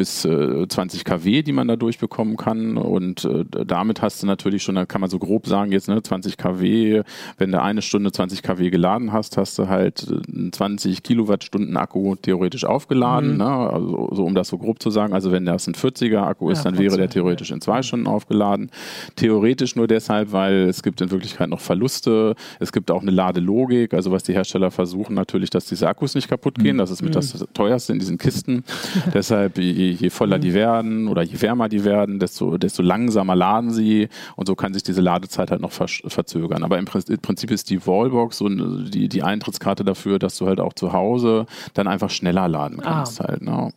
[0.00, 2.78] bis äh, 20 kW, die man da durchbekommen kann.
[2.78, 6.02] Und äh, damit hast du natürlich schon, da kann man so grob sagen, jetzt ne,
[6.02, 7.02] 20 kW,
[7.36, 12.16] wenn du eine Stunde 20 kW geladen hast, hast du halt einen 20 Kilowattstunden Akku
[12.16, 13.32] theoretisch aufgeladen.
[13.32, 13.36] Mhm.
[13.36, 13.46] Ne?
[13.46, 15.12] Also, so um das so grob zu sagen.
[15.12, 18.06] Also wenn das ein 40er Akku ist, ja, dann wäre der theoretisch in zwei Stunden
[18.06, 18.70] aufgeladen.
[19.16, 22.36] Theoretisch nur deshalb, weil es gibt in Wirklichkeit noch Verluste.
[22.58, 26.28] Es gibt auch eine Ladelogik, also was die Hersteller versuchen natürlich, dass diese Akkus nicht
[26.28, 26.76] kaputt gehen.
[26.76, 26.78] Mhm.
[26.78, 27.16] Das ist mit mhm.
[27.16, 28.64] das teuerste in diesen Kisten.
[29.12, 30.42] deshalb je, je voller mhm.
[30.42, 34.74] die werden oder je wärmer die werden, desto, desto langsamer laden sie und so kann
[34.74, 36.62] sich diese Ladezeit halt noch verzögern.
[36.62, 40.72] Aber im Prinzip ist die Wallbox so die, die Eintrittskarte dafür, dass du halt auch
[40.72, 43.28] zu Hause dann einfach schneller laden kannst ah.
[43.28, 43.42] halt.
[43.42, 43.72] Ne?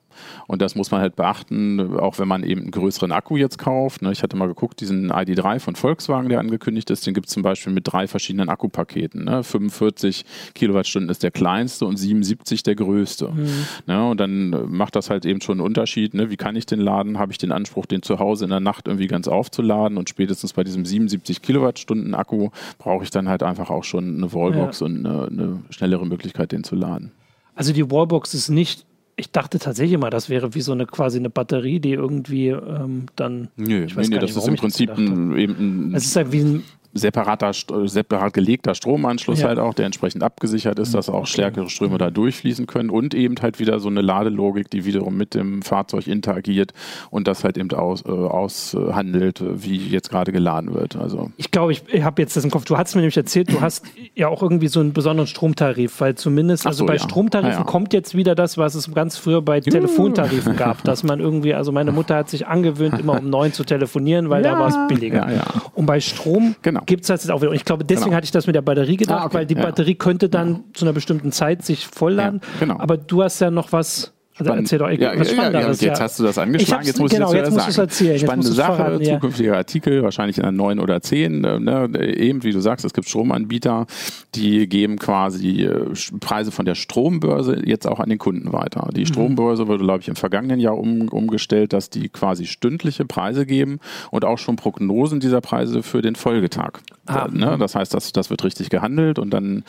[0.47, 4.01] Und das muss man halt beachten, auch wenn man eben einen größeren Akku jetzt kauft.
[4.01, 4.11] Ne?
[4.11, 7.43] Ich hatte mal geguckt, diesen ID3 von Volkswagen, der angekündigt ist, den gibt es zum
[7.43, 9.25] Beispiel mit drei verschiedenen Akkupaketen.
[9.25, 9.43] Ne?
[9.43, 13.29] 45 Kilowattstunden ist der kleinste und 77 der größte.
[13.29, 13.65] Mhm.
[13.87, 14.09] Ne?
[14.09, 16.13] Und dann macht das halt eben schon einen Unterschied.
[16.13, 16.29] Ne?
[16.29, 17.19] Wie kann ich den laden?
[17.19, 19.97] Habe ich den Anspruch, den zu Hause in der Nacht irgendwie ganz aufzuladen?
[19.97, 24.33] Und spätestens bei diesem 77 Kilowattstunden Akku brauche ich dann halt einfach auch schon eine
[24.33, 24.85] Wallbox ja.
[24.85, 27.11] und eine, eine schnellere Möglichkeit, den zu laden.
[27.55, 31.19] Also die Wallbox ist nicht ich dachte tatsächlich immer, das wäre wie so eine quasi
[31.19, 33.49] eine Batterie, die irgendwie ähm, dann.
[33.55, 35.95] Nö, ich weiß nee, nee, das ist im Prinzip ein, eben ein.
[35.95, 37.51] Es ist halt wie ein separater,
[37.85, 39.47] separat gelegter Stromanschluss ja.
[39.47, 41.27] halt auch, der entsprechend abgesichert ist, dass auch okay.
[41.27, 45.33] stärkere Ströme da durchfließen können und eben halt wieder so eine Ladelogik, die wiederum mit
[45.33, 46.73] dem Fahrzeug interagiert
[47.09, 50.95] und das halt eben aus, äh, aushandelt, wie jetzt gerade geladen wird.
[50.95, 52.65] Also ich glaube, ich, ich habe jetzt das im Kopf.
[52.65, 56.15] Du hast mir nämlich erzählt, du hast ja auch irgendwie so einen besonderen Stromtarif, weil
[56.15, 56.99] zumindest, also so, bei ja.
[56.99, 61.19] Stromtarifen ja, kommt jetzt wieder das, was es ganz früher bei Telefontarifen gab, dass man
[61.19, 64.67] irgendwie, also meine Mutter hat sich angewöhnt, immer um neun zu telefonieren, weil da war
[64.67, 65.27] es billiger.
[65.73, 67.49] Und bei Strom genau gibt es das jetzt auch wieder.
[67.49, 68.17] Und ich glaube, deswegen genau.
[68.17, 69.33] hatte ich das mit der Batterie gedacht, ah, okay.
[69.35, 69.61] weil die ja.
[69.61, 70.59] Batterie könnte dann ja.
[70.73, 72.41] zu einer bestimmten Zeit sich vollladen.
[72.43, 72.79] Ja, genau.
[72.79, 76.19] Aber du hast ja noch was also erzähl doch, ja, was ja, ja, jetzt hast
[76.19, 77.87] du das angeschlagen, jetzt muss genau, ich das jetzt sagen.
[77.87, 78.19] Erzählen.
[78.19, 81.43] Spannende Sache, verraten, zukünftiger Artikel, wahrscheinlich in der 9 oder 10.
[81.43, 83.85] Äh, ne, eben, wie du sagst, es gibt Stromanbieter,
[84.33, 85.85] die geben quasi äh,
[86.19, 88.89] Preise von der Strombörse jetzt auch an den Kunden weiter.
[88.95, 89.05] Die mhm.
[89.05, 93.79] Strombörse wurde, glaube ich, im vergangenen Jahr um, umgestellt, dass die quasi stündliche Preise geben
[94.09, 96.79] und auch schon Prognosen dieser Preise für den Folgetag.
[97.05, 97.27] Ah.
[97.31, 99.63] Ne, das heißt, das, das wird richtig gehandelt und dann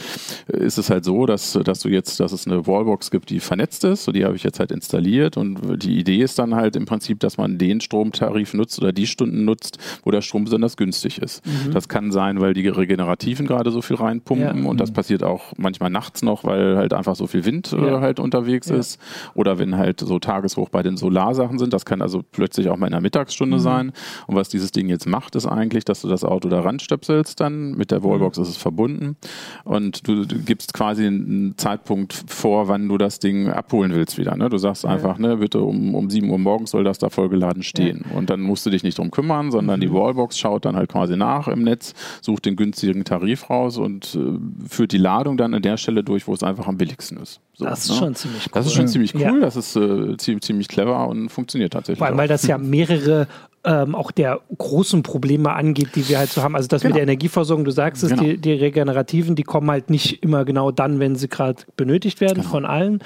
[0.46, 3.84] ist es halt so, dass, dass du jetzt, dass es eine Wallbox gibt, die vernetzt
[3.84, 6.86] ist, so die habe ich jetzt Zeit installiert und die Idee ist dann halt im
[6.86, 11.18] Prinzip, dass man den Stromtarif nutzt oder die Stunden nutzt, wo der Strom besonders günstig
[11.18, 11.44] ist.
[11.46, 11.72] Mhm.
[11.72, 14.70] Das kann sein, weil die Regenerativen gerade so viel reinpumpen ja.
[14.70, 14.94] und das mhm.
[14.94, 18.00] passiert auch manchmal nachts noch, weil halt einfach so viel Wind äh, ja.
[18.00, 18.76] halt unterwegs ja.
[18.76, 18.98] ist
[19.34, 22.86] oder wenn halt so Tageshoch bei den Solarsachen sind, das kann also plötzlich auch mal
[22.86, 23.62] in der Mittagsstunde mhm.
[23.62, 23.92] sein
[24.26, 27.72] und was dieses Ding jetzt macht, ist eigentlich, dass du das Auto da ranstöpselst dann,
[27.72, 28.44] mit der Wallbox mhm.
[28.44, 29.16] ist es verbunden
[29.64, 34.36] und du, du gibst quasi einen Zeitpunkt vor, wann du das Ding abholen willst wieder.
[34.36, 34.43] Ne?
[34.44, 34.50] Ne?
[34.50, 38.04] Du sagst einfach, ne, bitte um, um 7 Uhr morgens soll das da vollgeladen stehen.
[38.10, 38.18] Ja.
[38.18, 39.82] Und dann musst du dich nicht drum kümmern, sondern mhm.
[39.82, 44.14] die Wallbox schaut dann halt quasi nach im Netz, sucht den günstigen Tarif raus und
[44.14, 47.40] äh, führt die Ladung dann an der Stelle durch, wo es einfach am billigsten ist.
[47.54, 47.96] So, das ist ne?
[47.96, 48.50] schon ziemlich cool.
[48.52, 49.40] Das ist schon ziemlich cool, ja.
[49.40, 51.98] das ist äh, ziemlich, ziemlich clever und funktioniert tatsächlich.
[51.98, 53.28] Vor allem, weil das ja mehrere
[53.64, 56.54] ähm, auch der großen Probleme angeht, die wir halt so haben.
[56.54, 56.92] Also das genau.
[56.92, 58.22] mit der Energieversorgung, du sagst es, genau.
[58.22, 62.40] die, die, Regenerativen, die kommen halt nicht immer genau dann, wenn sie gerade benötigt werden
[62.42, 62.48] genau.
[62.48, 63.00] von allen.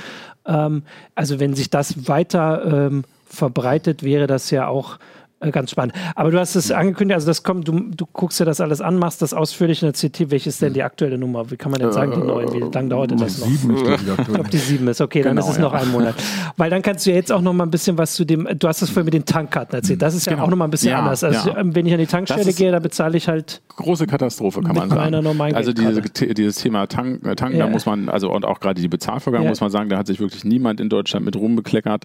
[0.48, 0.82] Ähm,
[1.14, 4.98] also wenn sich das weiter ähm, verbreitet, wäre das ja auch
[5.40, 5.94] ganz spannend.
[6.14, 8.96] Aber du hast es angekündigt, also das kommt, du, du guckst dir das alles an,
[8.96, 10.30] machst das ausführlich in der CT.
[10.30, 11.50] Welche ist denn die aktuelle Nummer?
[11.50, 12.52] Wie kann man denn sagen, die neue?
[12.52, 13.46] Wie lange dauert denn das noch?
[13.46, 15.00] Sieben ist die ich glaube, die sieben ist.
[15.00, 15.62] Okay, genau, dann ist es ja.
[15.62, 16.14] noch ein Monat.
[16.56, 18.68] Weil dann kannst du ja jetzt auch noch mal ein bisschen was zu dem, du
[18.68, 20.02] hast es vorhin mit den Tankkarten erzählt.
[20.02, 20.44] Das ist ja genau.
[20.44, 21.22] auch noch mal ein bisschen ja, anders.
[21.22, 21.56] Also ja.
[21.58, 23.62] wenn ich an die Tankstelle gehe, da bezahle ich halt.
[23.76, 25.54] Große Katastrophe, kann man sagen.
[25.54, 28.88] also diese, dieses Thema Tank, äh, Tanken, da muss man, also und auch gerade die
[28.88, 32.04] Bezahlvorgang, muss man sagen, da hat sich wirklich niemand in Deutschland mit rumbekleckert.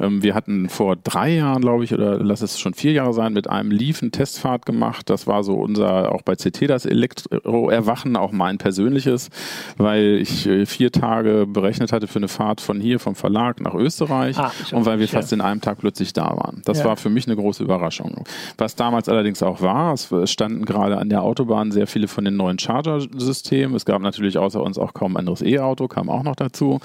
[0.00, 3.32] Ähm, wir hatten vor drei Jahren, glaube ich, oder lass es schon vier Jahre sein,
[3.32, 5.10] mit einem Leaf eine Testfahrt gemacht.
[5.10, 9.30] Das war so unser, auch bei CT das Elektro-Erwachen, auch mein persönliches,
[9.76, 13.74] weil ich äh, vier Tage berechnet hatte für eine Fahrt von hier, vom Verlag nach
[13.74, 15.36] Österreich ah, und weil wir fast ja.
[15.36, 16.62] in einem Tag plötzlich da waren.
[16.64, 16.84] Das ja.
[16.84, 18.24] war für mich eine große Überraschung.
[18.58, 22.36] Was damals allerdings auch war, es standen gerade an der Autobahn sehr viele von den
[22.36, 23.74] neuen Charger-Systemen.
[23.76, 26.80] Es gab natürlich außer uns auch kaum ein anderes E-Auto, kam auch noch dazu.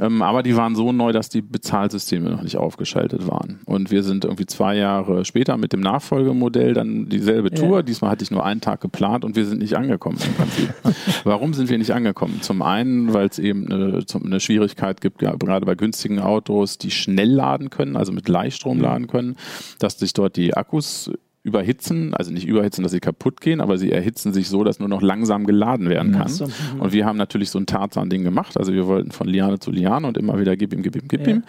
[0.00, 3.60] Ähm, aber die waren so neu, dass die Bezahlsysteme noch nicht aufgeschaltet waren.
[3.64, 7.78] Und wir sind irgendwie zwei Jahre später mit dem Nachfolgemodell dann dieselbe Tour.
[7.78, 7.82] Ja.
[7.82, 10.74] Diesmal hatte ich nur einen Tag geplant und wir sind nicht angekommen im Prinzip.
[11.24, 12.40] Warum sind wir nicht angekommen?
[12.42, 17.30] Zum einen, weil es eben eine, eine, Schwierigkeit gibt, gerade bei günstigen Autos, die schnell
[17.30, 19.36] laden können, also mit Gleichstrom laden können,
[19.78, 21.10] dass sich dort die Akkus
[21.48, 24.88] überhitzen, also nicht überhitzen, dass sie kaputt gehen, aber sie erhitzen sich so, dass nur
[24.88, 26.28] noch langsam geladen werden kann.
[26.28, 26.46] So.
[26.46, 26.80] Mhm.
[26.80, 28.56] Und wir haben natürlich so ein Tarzan-Ding gemacht.
[28.56, 31.26] Also wir wollten von Liane zu Liane und immer wieder gib ihm, gib ihm, gib
[31.26, 31.34] ja.
[31.34, 31.42] ihm.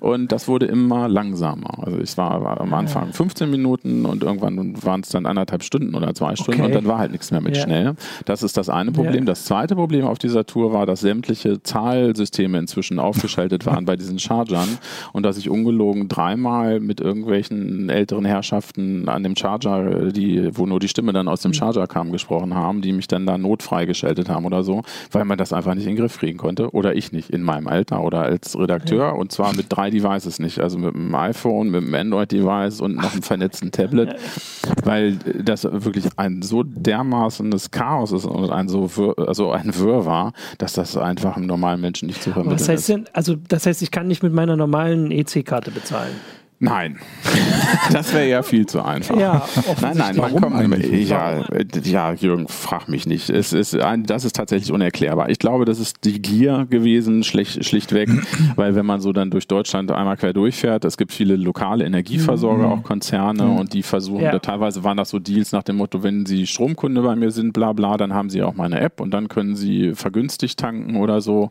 [0.00, 1.84] Und das wurde immer langsamer.
[1.84, 5.94] Also es war, war am Anfang 15 Minuten und irgendwann waren es dann anderthalb Stunden
[5.94, 6.70] oder zwei Stunden okay.
[6.70, 7.62] und dann war halt nichts mehr mit ja.
[7.62, 7.94] schnell.
[8.26, 9.20] Das ist das eine Problem.
[9.20, 9.24] Ja.
[9.24, 14.18] Das zweite Problem auf dieser Tour war, dass sämtliche Zahlsysteme inzwischen aufgeschaltet waren bei diesen
[14.18, 14.68] Chargern
[15.12, 20.66] und dass ich ungelogen dreimal mit irgendwelchen älteren Herrschaften an dem Charger Charger, die, wo
[20.66, 21.54] nur die Stimme dann aus dem mhm.
[21.54, 24.82] Charger kam, gesprochen haben, die mich dann da notfrei geschaltet haben oder so,
[25.12, 26.70] weil man das einfach nicht in den Griff kriegen konnte.
[26.70, 30.58] Oder ich nicht in meinem Alter oder als Redakteur und zwar mit drei Devices nicht.
[30.58, 34.16] Also mit einem iPhone, mit einem Android-Device und noch einem vernetzten Tablet,
[34.84, 40.32] weil das wirklich ein so dermaßenes Chaos ist und ein so also ein Wirr war,
[40.58, 43.82] dass das einfach einem normalen Menschen nicht zu vermitteln Was heißt denn, also das heißt,
[43.82, 46.14] ich kann nicht mit meiner normalen EC-Karte bezahlen?
[46.58, 46.96] Nein,
[47.92, 49.18] das wäre ja viel zu einfach.
[49.18, 49.46] Ja,
[49.82, 51.44] nein, nein, man kommt, ja,
[51.84, 53.28] ja, Jürgen, frag mich nicht.
[53.28, 55.28] Es ist ein, das ist tatsächlich unerklärbar.
[55.28, 58.08] Ich glaube, das ist die Gier gewesen, schlicht, schlichtweg,
[58.56, 62.68] weil wenn man so dann durch Deutschland einmal quer durchfährt, es gibt viele lokale Energieversorger,
[62.68, 62.72] mhm.
[62.72, 63.56] auch Konzerne, mhm.
[63.58, 64.32] und die versuchen, ja.
[64.32, 67.52] da, teilweise waren das so Deals nach dem Motto, wenn Sie Stromkunde bei mir sind,
[67.52, 71.20] bla bla, dann haben Sie auch meine App und dann können Sie vergünstigt tanken oder
[71.20, 71.50] so.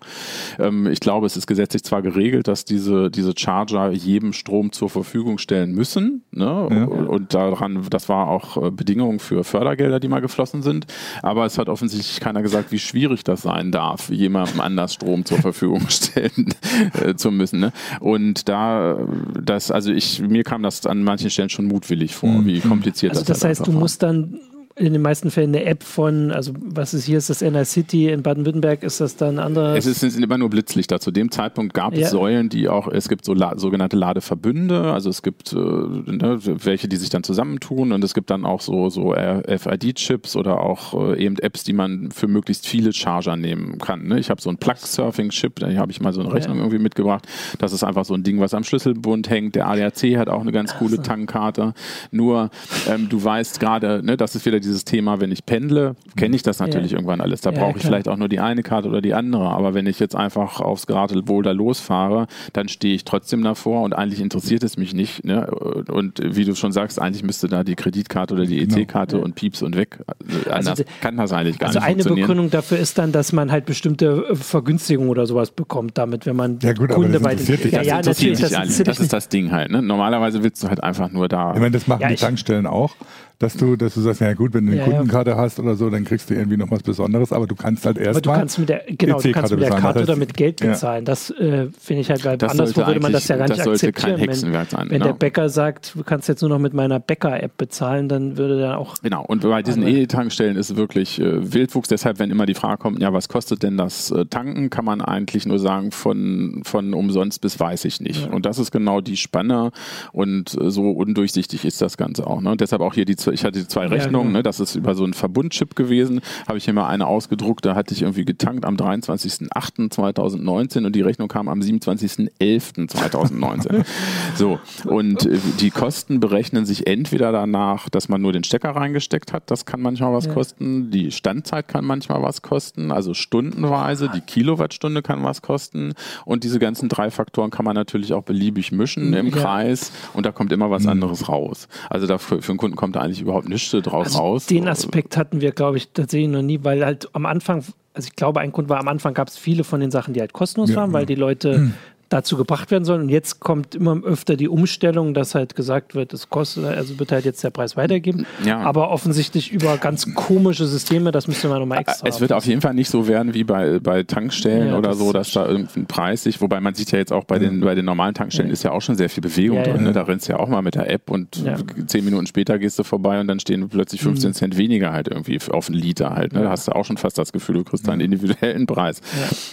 [0.57, 4.94] Ähm, ich glaube, es ist gesetzlich zwar geregelt, dass diese, diese Charger jedem Strom zur
[5.03, 6.23] Verfügung stellen müssen.
[6.31, 6.45] Ne?
[6.45, 6.85] Ja.
[6.85, 10.87] Und daran, das war auch äh, Bedingung für Fördergelder, die mal geflossen sind.
[11.21, 15.39] Aber es hat offensichtlich keiner gesagt, wie schwierig das sein darf, jemandem anders Strom zur
[15.39, 16.53] Verfügung stellen
[17.01, 17.59] äh, zu müssen.
[17.59, 17.71] Ne?
[17.99, 18.97] Und da,
[19.41, 22.45] das, also ich, mir kam das an manchen Stellen schon mutwillig vor, mhm.
[22.45, 23.79] wie kompliziert also das, das heißt, du war.
[23.79, 24.39] musst dann
[24.77, 28.09] in den meisten Fällen eine App von, also was ist hier, ist das NR City
[28.09, 29.85] in Baden-Württemberg, ist das dann anders?
[29.85, 30.99] Es, sind immer nur Blitzlichter.
[30.99, 32.07] Zu dem Zeitpunkt gab es ja.
[32.09, 36.89] Säulen, die auch, es gibt so la, sogenannte Ladeverbünde, also es gibt äh, ne, welche,
[36.89, 41.23] die sich dann zusammentun und es gibt dann auch so, so RFID-Chips oder auch äh,
[41.23, 44.07] eben Apps, die man für möglichst viele Charger nehmen kann.
[44.07, 44.19] Ne?
[44.19, 46.63] Ich habe so einen Plug-Surfing-Chip, da habe ich mal so eine Rechnung ja.
[46.63, 47.25] irgendwie mitgebracht.
[47.59, 49.55] Das ist einfach so ein Ding, was am Schlüsselbund hängt.
[49.55, 51.73] Der ADAC hat auch eine ganz coole Tankkarte.
[52.11, 52.49] Nur,
[52.89, 56.43] ähm, du weißt gerade, ne, das ist wieder dieses Thema, wenn ich pendle, kenne ich
[56.43, 56.97] das natürlich ja.
[56.97, 57.41] irgendwann alles.
[57.41, 59.49] Da ja, brauche ich vielleicht auch nur die eine Karte oder die andere.
[59.49, 63.93] Aber wenn ich jetzt einfach aufs Geratewohl da losfahre, dann stehe ich trotzdem davor und
[63.93, 65.23] eigentlich interessiert es mich nicht.
[65.23, 65.47] Ne?
[65.47, 68.77] Und wie du schon sagst, eigentlich müsste da die Kreditkarte oder die genau.
[68.77, 69.99] EC-Karte und Pieps und weg.
[70.17, 73.11] Also Anders also, kann das eigentlich gar also nicht Also eine Begründung dafür ist dann,
[73.11, 77.19] dass man halt bestimmte äh, Vergünstigungen oder sowas bekommt damit, wenn man ja, gut, Kunde
[77.19, 79.71] bei den ja, ja, natürlich, das, das, das, ist das Ding halt.
[79.71, 79.81] Ne?
[79.81, 81.53] Normalerweise willst du halt einfach nur da.
[81.53, 82.95] Ich meine, das machen die Tankstellen auch
[83.39, 85.37] dass du, dass du sagst, ja gut, wenn du eine ja, Kundenkarte ja.
[85.37, 88.09] hast oder so, dann kriegst du irgendwie noch was Besonderes, aber du kannst halt erst
[88.09, 91.03] aber du kannst mit der, genau, du kannst mit der Karte oder mit Geld bezahlen.
[91.03, 91.05] Ja.
[91.05, 94.21] Das äh, finde ich halt, weil das anderswo würde man das ja gar nicht akzeptieren.
[94.21, 95.13] Wenn, sein, wenn der genau.
[95.13, 98.95] Bäcker sagt, du kannst jetzt nur noch mit meiner Bäcker-App bezahlen, dann würde der auch.
[99.01, 101.89] Genau, und bei diesen E-Tankstellen ist wirklich äh, Wildwuchs.
[101.89, 105.01] Deshalb, wenn immer die Frage kommt, ja, was kostet denn das äh, Tanken, kann man
[105.01, 108.31] eigentlich nur sagen, von, von umsonst bis weiß ich nicht.
[108.31, 109.71] Und das ist genau die Spanne
[110.11, 112.41] und äh, so undurchsichtig ist das Ganze auch.
[112.41, 112.51] Ne?
[112.51, 114.39] Und deshalb auch hier die ich hatte zwei Rechnungen, genau.
[114.39, 117.75] ne, das ist über so einen Verbundchip gewesen, habe ich hier mal eine ausgedruckt, da
[117.75, 123.85] hatte ich irgendwie getankt am 23.08.2019 und die Rechnung kam am 27.11.2019.
[124.35, 129.31] so, und äh, die Kosten berechnen sich entweder danach, dass man nur den Stecker reingesteckt
[129.33, 130.33] hat, das kann manchmal was ja.
[130.33, 135.93] kosten, die Standzeit kann manchmal was kosten, also stundenweise, die Kilowattstunde kann was kosten
[136.25, 139.35] und diese ganzen drei Faktoren kann man natürlich auch beliebig mischen im ja.
[139.35, 140.89] Kreis und da kommt immer was mhm.
[140.89, 141.67] anderes raus.
[141.89, 144.45] Also dafür, für einen Kunden kommt da eigentlich überhaupt nichts draus also raus.
[144.45, 148.15] Den Aspekt hatten wir, glaube ich, tatsächlich noch nie, weil halt am Anfang, also ich
[148.15, 150.69] glaube, ein Grund war, am Anfang gab es viele von den Sachen, die halt kostenlos
[150.69, 151.73] ja, waren, weil die Leute mhm
[152.09, 153.01] dazu gebracht werden sollen.
[153.01, 157.11] Und jetzt kommt immer öfter die Umstellung, dass halt gesagt wird, es kostet, also wird
[157.11, 158.25] halt jetzt der Preis weitergeben.
[158.45, 158.59] Ja.
[158.59, 162.07] Aber offensichtlich über ganz komische Systeme, das müsste man nochmal extra.
[162.07, 164.99] Es wird auf jeden Fall nicht so werden wie bei, bei Tankstellen ja, oder das
[164.99, 167.75] so, dass da irgendein Preis sich, wobei man sieht ja jetzt auch bei den, bei
[167.75, 168.53] den normalen Tankstellen ja.
[168.53, 169.83] ist ja auch schon sehr viel Bewegung drin.
[169.83, 169.91] Ne?
[169.91, 171.43] Da rennst du ja auch mal mit der App und
[171.87, 174.33] zehn Minuten später gehst du vorbei und dann stehen plötzlich 15 mhm.
[174.33, 176.33] Cent weniger halt irgendwie auf einen Liter halt.
[176.33, 176.43] Ne?
[176.43, 179.01] Da hast du auch schon fast das Gefühl, du kriegst einen individuellen Preis.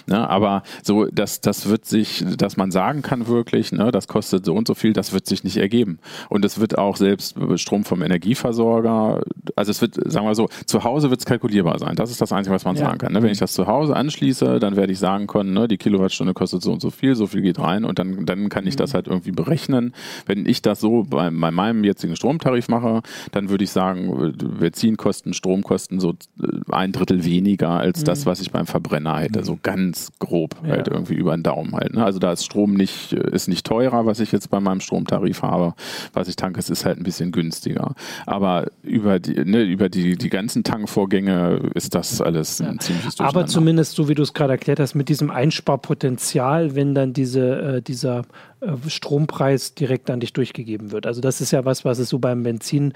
[0.07, 0.29] Ne?
[0.29, 4.55] Aber so, das, das wird sich, dass man sagen kann wirklich, ne, das kostet so
[4.55, 5.99] und so viel, das wird sich nicht ergeben.
[6.29, 9.23] Und es wird auch selbst Strom vom Energieversorger,
[9.55, 11.95] also es wird, sagen wir so, zu Hause wird es kalkulierbar sein.
[11.95, 12.87] Das ist das Einzige, was man ja.
[12.87, 13.13] sagen kann.
[13.13, 13.23] Ne?
[13.23, 16.63] Wenn ich das zu Hause anschließe, dann werde ich sagen können, ne, die Kilowattstunde kostet
[16.63, 18.95] so und so viel, so viel geht rein und dann, dann kann ich das mhm.
[18.95, 19.95] halt irgendwie berechnen.
[20.27, 25.33] Wenn ich das so bei, bei meinem jetzigen Stromtarif mache, dann würde ich sagen, Benzinkosten,
[25.33, 28.05] Stromkosten so äh, ein Drittel weniger als mhm.
[28.07, 29.45] das, was ich beim Verbrenner hätte.
[29.45, 30.71] So ganz grob ja.
[30.71, 31.95] halt irgendwie über den Daumen halt.
[31.95, 32.05] Ne?
[32.05, 35.75] Also da ist Strom nicht, ist nicht teurer, was ich jetzt bei meinem Stromtarif habe.
[36.13, 37.95] Was ich tanke, es ist halt ein bisschen günstiger.
[38.27, 42.69] Aber über die, ne, über die, die ganzen Tankvorgänge ist das alles ja.
[42.69, 46.95] ein ziemliches Aber zumindest, so wie du es gerade erklärt hast, mit diesem Einsparpotenzial, wenn
[46.95, 48.23] dann diese, äh, dieser
[48.61, 51.07] äh, Strompreis direkt an dich durchgegeben wird.
[51.07, 52.93] Also das ist ja was, was es so beim Benzin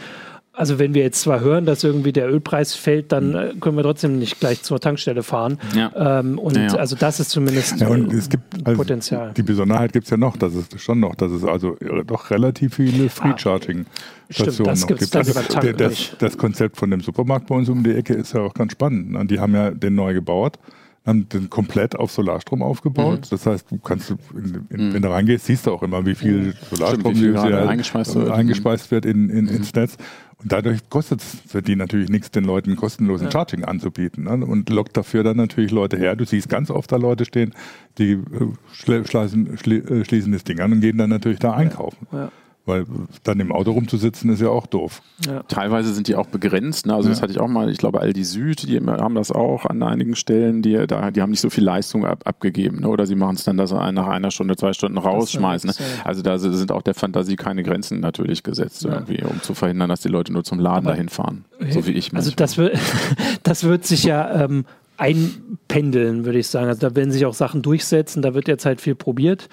[0.57, 3.37] also wenn wir jetzt zwar hören, dass irgendwie der Ölpreis fällt, dann mhm.
[3.37, 5.59] äh, können wir trotzdem nicht gleich zur Tankstelle fahren.
[5.75, 6.21] Ja.
[6.21, 6.75] Ähm, und ja, ja.
[6.77, 9.33] also das ist zumindest ja, und es gibt also Potenzial.
[9.37, 12.77] Die Besonderheit gibt es ja noch, dass es schon noch, dass es also doch relativ
[12.77, 13.85] viele Free Charging
[14.31, 15.15] Stationen ah, noch gibt.
[15.15, 18.55] Also das, das, Konzept von dem Supermarkt bei uns um die Ecke ist ja auch
[18.55, 19.13] ganz spannend.
[19.13, 19.27] Ne?
[19.27, 20.59] Die haben ja den neu gebaut
[21.07, 23.21] haben den komplett auf Solarstrom aufgebaut.
[23.21, 23.31] Mhm.
[23.31, 24.95] Das heißt, du kannst, in, in, mhm.
[24.95, 28.31] wenn du reingehst, siehst du auch immer, wie viel Solarstrom Stimmt, wie viel eingespeist, wird,
[28.31, 29.57] eingespeist wird in, in, mhm.
[29.57, 29.97] ins Netz.
[30.49, 33.31] Dadurch kostet es für die natürlich nichts, den Leuten kostenlosen ja.
[33.33, 34.25] Charging anzubieten.
[34.25, 34.47] Ne?
[34.47, 36.15] Und lockt dafür dann natürlich Leute her.
[36.15, 37.53] Du siehst ganz oft da Leute stehen,
[37.99, 38.23] die äh,
[38.73, 42.07] schließen, äh, schließen das Ding an und gehen dann natürlich da einkaufen.
[42.13, 42.31] Ja.
[42.67, 42.85] Weil
[43.23, 45.01] dann im Auto rumzusitzen ist ja auch doof.
[45.25, 45.45] Ja.
[45.45, 46.87] Teilweise sind die auch begrenzt.
[46.87, 46.95] Ne?
[46.95, 47.15] Also ja.
[47.15, 50.17] das hatte ich auch mal, ich glaube Aldi Süd, die haben das auch an einigen
[50.17, 52.81] Stellen, die, da, die haben nicht so viel Leistung ab, abgegeben.
[52.81, 52.89] Ne?
[52.89, 55.71] Oder sie machen es dann, dass sie nach einer Stunde, zwei Stunden rausschmeißen.
[55.71, 55.75] Ne?
[56.03, 58.95] Also da sind auch der Fantasie keine Grenzen natürlich gesetzt, ja.
[58.95, 61.45] irgendwie, um zu verhindern, dass die Leute nur zum Laden Aber dahin fahren.
[61.71, 62.13] So wie ich.
[62.15, 62.77] Also das wird,
[63.45, 64.65] das wird sich ja ähm,
[64.97, 66.67] einpendeln, würde ich sagen.
[66.67, 69.49] Also da werden sich auch Sachen durchsetzen, da wird jetzt halt viel probiert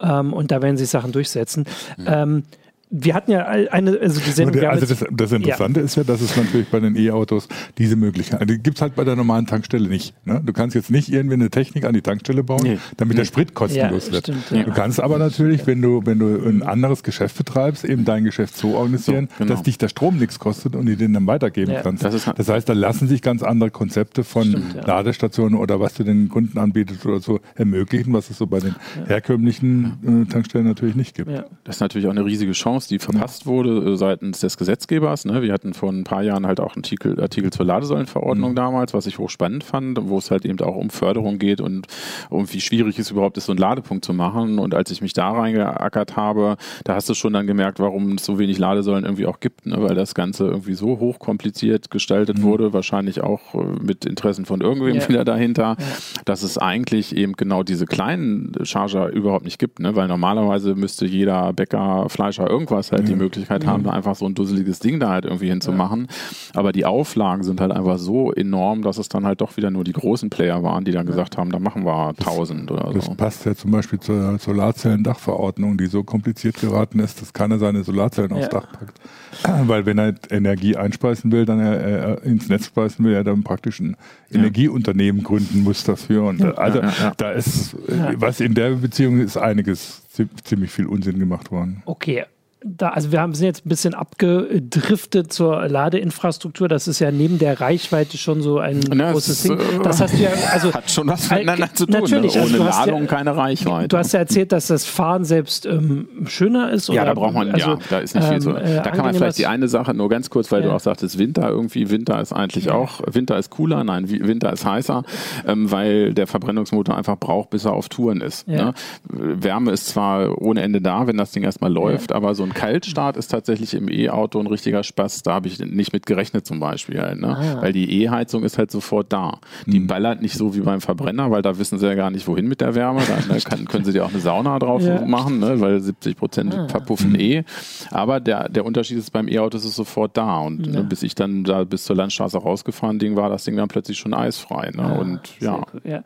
[0.00, 1.64] ähm, und da werden sich Sachen durchsetzen.
[1.96, 2.06] Mhm.
[2.06, 2.42] Ähm,
[2.90, 4.64] wir hatten ja eine, also die Sendung.
[4.64, 5.86] also das, das Interessante ja.
[5.86, 8.94] ist ja, dass es natürlich bei den E-Autos diese Möglichkeit, also die gibt es halt
[8.94, 10.14] bei der normalen Tankstelle nicht.
[10.24, 10.40] Ne?
[10.44, 12.78] Du kannst jetzt nicht irgendwie eine Technik an die Tankstelle bauen, nee.
[12.96, 13.20] damit nee.
[13.20, 14.24] der Sprit kostenlos ja, wird.
[14.24, 14.62] Stimmt, ja.
[14.62, 18.56] Du kannst aber natürlich, wenn du, wenn du ein anderes Geschäft betreibst, eben dein Geschäft
[18.56, 19.54] so organisieren, so, genau.
[19.54, 22.04] dass dich der Strom nichts kostet und die den dann weitergeben kannst.
[22.04, 25.94] Das, halt das, heißt, da lassen sich ganz andere Konzepte von stimmt, Ladestationen oder was
[25.94, 28.74] du den Kunden anbietest oder so ermöglichen, was es so bei den
[29.06, 31.30] herkömmlichen äh, Tankstellen natürlich nicht gibt.
[31.64, 35.24] Das ist natürlich auch eine riesige Chance Chance, die verpasst wurde äh, seitens des Gesetzgebers.
[35.24, 35.42] Ne?
[35.42, 38.56] Wir hatten vor ein paar Jahren halt auch einen Artikel, Artikel zur Ladesäulenverordnung mhm.
[38.56, 41.86] damals, was ich hochspannend fand, wo es halt eben auch um Förderung geht und
[42.30, 44.58] um wie schwierig es überhaupt ist, so einen Ladepunkt zu machen.
[44.58, 48.24] Und als ich mich da reingeackert habe, da hast du schon dann gemerkt, warum es
[48.24, 49.76] so wenig Ladesäulen irgendwie auch gibt, ne?
[49.80, 52.42] weil das Ganze irgendwie so hochkompliziert gestaltet mhm.
[52.42, 55.08] wurde, wahrscheinlich auch äh, mit Interessen von irgendwem ja.
[55.08, 55.86] wieder dahinter, ja.
[56.24, 59.96] dass es eigentlich eben genau diese kleinen Charger überhaupt nicht gibt, ne?
[59.96, 63.08] weil normalerweise müsste jeder Bäcker, Fleischer irgendwas irgendwas halt ja.
[63.08, 66.08] die Möglichkeit haben, da einfach so ein dusseliges Ding da halt irgendwie hinzumachen.
[66.54, 69.84] Aber die Auflagen sind halt einfach so enorm, dass es dann halt doch wieder nur
[69.84, 73.10] die großen Player waren, die dann gesagt haben, da machen wir 1000 oder das so.
[73.10, 77.84] Das passt ja zum Beispiel zur Solarzellendachverordnung, die so kompliziert geraten ist, dass keiner seine
[77.84, 79.00] Solarzellen aufs Dach packt.
[79.68, 83.42] Weil wenn er Energie einspeisen will, dann er, er ins Netz speisen will, er dann
[83.42, 83.96] praktisch ein
[84.30, 84.38] ja.
[84.38, 86.24] Energieunternehmen gründen muss dafür.
[86.24, 86.80] Und also
[87.16, 87.76] da ist,
[88.16, 90.02] was in der Beziehung ist einiges
[90.44, 91.82] ziemlich viel Unsinn gemacht worden.
[91.84, 92.24] Okay,
[92.64, 96.68] da, also wir haben, sind jetzt ein bisschen abgedriftet zur Ladeinfrastruktur.
[96.68, 99.58] Das ist ja neben der Reichweite schon so ein Na, großes Ding.
[99.58, 101.94] Äh, das hast du ja, also hat schon was miteinander zu tun.
[101.94, 102.00] Ne?
[102.00, 102.42] Natürlich, ne?
[102.42, 103.88] ohne also Ladung ja, keine Reichweite.
[103.88, 106.88] Du hast ja erzählt, dass das Fahren selbst ähm, schöner ist.
[106.88, 108.50] Ja, da braucht man also, ja, da ist nicht viel so.
[108.50, 110.68] Ähm, äh, da kann man vielleicht die eine Sache nur ganz kurz, weil ja.
[110.68, 111.90] du auch sagtest, Winter irgendwie.
[111.90, 115.04] Winter ist eigentlich auch Winter ist cooler, nein, Winter ist heißer,
[115.46, 118.48] ähm, weil der Verbrennungsmotor einfach braucht, bis er auf Touren ist.
[118.48, 118.74] Ne?
[119.04, 123.16] Wärme ist zwar ohne Ende da, wenn das Ding erstmal läuft, aber so ein Kaltstart
[123.16, 125.22] ist tatsächlich im E-Auto ein richtiger Spaß.
[125.22, 127.00] Da habe ich nicht mit gerechnet zum Beispiel.
[127.00, 127.36] Halt, ne?
[127.36, 127.62] ah.
[127.62, 129.38] Weil die E-Heizung ist halt sofort da.
[129.66, 129.86] Die mhm.
[129.86, 132.60] ballert nicht so wie beim Verbrenner, weil da wissen sie ja gar nicht, wohin mit
[132.60, 133.02] der Wärme.
[133.06, 135.04] Da ne, kann, können sie dir auch eine Sauna drauf ja.
[135.04, 135.60] machen, ne?
[135.60, 136.68] weil 70 Prozent ah.
[136.68, 137.20] verpuffen mhm.
[137.20, 137.44] eh.
[137.90, 140.38] Aber der, der Unterschied ist beim E-Auto ist es sofort da.
[140.38, 140.80] Und ne, ja.
[140.80, 143.98] ne, bis ich dann da bis zur Landstraße rausgefahren Ding war das Ding dann plötzlich
[143.98, 144.70] schon eisfrei.
[144.74, 144.82] Ne?
[144.82, 145.62] Ah, und ja.
[145.84, 146.02] ja.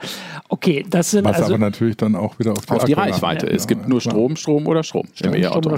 [0.48, 3.48] Okay, das sind Was also aber natürlich dann auch wieder auf die, auf die Reichweite.
[3.48, 5.70] Es gibt nur Strom, Strom oder Strom, Strom im E-Auto.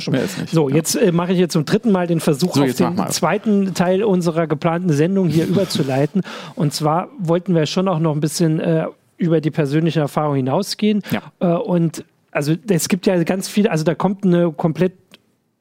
[0.54, 3.74] So, jetzt äh, mache ich jetzt zum dritten Mal den Versuch, so, auf den zweiten
[3.74, 6.22] Teil unserer geplanten Sendung hier überzuleiten.
[6.54, 8.86] Und zwar wollten wir schon auch noch ein bisschen äh,
[9.16, 11.02] über die persönliche Erfahrung hinausgehen.
[11.10, 11.22] Ja.
[11.40, 15.03] Äh, und also es gibt ja ganz viele, also da kommt eine komplett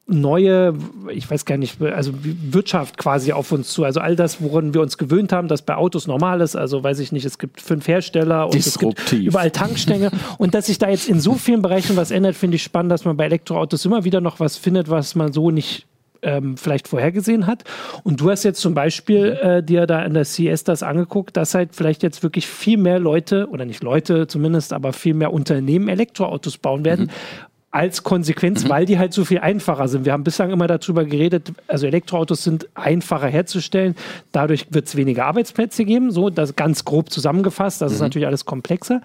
[0.06, 0.74] neue,
[1.10, 3.84] ich weiß gar nicht, also Wirtschaft quasi auf uns zu.
[3.84, 6.56] Also all das, woran wir uns gewöhnt haben, das bei Autos normal ist.
[6.56, 10.10] Also weiß ich nicht, es gibt fünf Hersteller und es gibt überall Tankstänge.
[10.38, 13.04] und dass sich da jetzt in so vielen Bereichen was ändert, finde ich spannend, dass
[13.04, 15.86] man bei Elektroautos immer wieder noch was findet, was man so nicht
[16.20, 17.64] ähm, vielleicht vorhergesehen hat.
[18.02, 21.54] Und du hast jetzt zum Beispiel äh, dir da in der CS das angeguckt, dass
[21.54, 25.88] halt vielleicht jetzt wirklich viel mehr Leute, oder nicht Leute zumindest, aber viel mehr Unternehmen
[25.88, 27.06] Elektroautos bauen werden.
[27.06, 27.10] Mhm
[27.74, 28.68] als Konsequenz, mhm.
[28.68, 30.04] weil die halt so viel einfacher sind.
[30.04, 33.96] Wir haben bislang immer darüber geredet, also Elektroautos sind einfacher herzustellen,
[34.30, 37.94] dadurch wird es weniger Arbeitsplätze geben, so das ganz grob zusammengefasst, das mhm.
[37.96, 39.00] ist natürlich alles komplexer.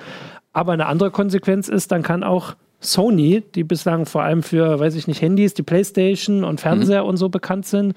[0.54, 4.94] Aber eine andere Konsequenz ist, dann kann auch Sony, die bislang vor allem für, weiß
[4.96, 7.10] ich nicht, Handys, die Playstation und Fernseher mhm.
[7.10, 7.96] und so bekannt sind,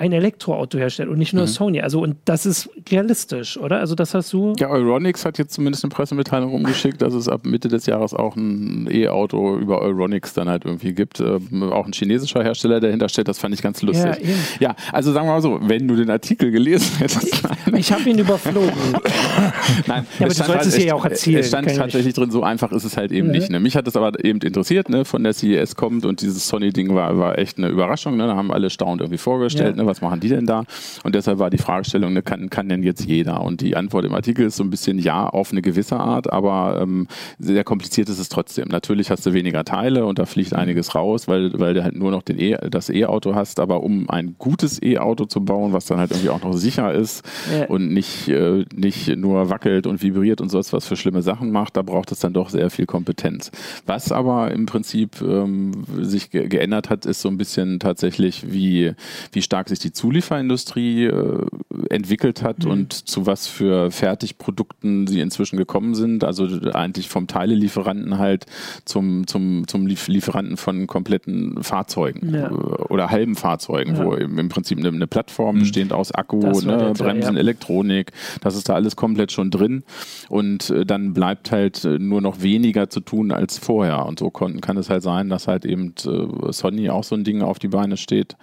[0.00, 1.48] ein Elektroauto herstellt und nicht nur mhm.
[1.48, 1.80] Sony.
[1.82, 3.80] Also und das ist realistisch, oder?
[3.80, 4.54] Also das hast du.
[4.58, 8.34] Ja, Euronics hat jetzt zumindest eine Pressemitteilung rumgeschickt, dass es ab Mitte des Jahres auch
[8.34, 11.20] ein E-Auto über Euronics dann halt irgendwie gibt.
[11.20, 13.28] Ähm, auch ein chinesischer Hersteller dahinter steht.
[13.28, 14.26] Das fand ich ganz lustig.
[14.58, 17.42] Ja, ja, also sagen wir mal so, wenn du den Artikel gelesen hättest.
[17.76, 18.70] ich habe ihn überflogen.
[19.86, 21.40] Nein, ja, aber du sollst halt, es hier ja auch erzählen.
[21.40, 23.32] Es stand tatsächlich drin, so einfach ist es halt eben ja.
[23.34, 23.50] nicht.
[23.50, 23.60] Ne?
[23.60, 25.04] Mich hat es aber eben interessiert, ne?
[25.04, 28.16] von der CES kommt und dieses Sony-Ding war, war echt eine Überraschung.
[28.16, 28.26] Ne?
[28.26, 29.76] Da haben alle staunend irgendwie vorgestellt.
[29.76, 29.89] Ne?
[29.90, 30.64] Was machen die denn da?
[31.04, 33.42] Und deshalb war die Fragestellung, ne, kann, kann denn jetzt jeder?
[33.42, 36.78] Und die Antwort im Artikel ist so ein bisschen ja auf eine gewisse Art, aber
[36.80, 38.68] ähm, sehr kompliziert ist es trotzdem.
[38.68, 42.10] Natürlich hast du weniger Teile und da fliegt einiges raus, weil, weil du halt nur
[42.10, 45.98] noch den e, das E-Auto hast, aber um ein gutes E-Auto zu bauen, was dann
[45.98, 47.66] halt irgendwie auch noch sicher ist ja.
[47.66, 51.76] und nicht, äh, nicht nur wackelt und vibriert und sonst was für schlimme Sachen macht,
[51.76, 53.50] da braucht es dann doch sehr viel Kompetenz.
[53.86, 58.92] Was aber im Prinzip ähm, sich ge geändert hat, ist so ein bisschen tatsächlich, wie,
[59.32, 61.46] wie stark sich die Zulieferindustrie äh,
[61.88, 62.70] entwickelt hat mhm.
[62.70, 66.24] und zu was für Fertigprodukten sie inzwischen gekommen sind.
[66.24, 68.46] Also eigentlich vom Teilelieferanten halt
[68.84, 72.48] zum, zum, zum Lieferanten von kompletten Fahrzeugen ja.
[72.48, 74.04] Äh, oder halben Fahrzeugen, ja.
[74.04, 75.60] wo im, im Prinzip eine, eine Plattform mhm.
[75.60, 77.40] bestehend aus Akku, ne, Bremsen, ja.
[77.40, 79.82] Elektronik, das ist da alles komplett schon drin.
[80.28, 84.06] Und äh, dann bleibt halt äh, nur noch weniger zu tun als vorher.
[84.06, 87.24] Und so kann, kann es halt sein, dass halt eben äh, Sony auch so ein
[87.24, 88.36] Ding auf die Beine steht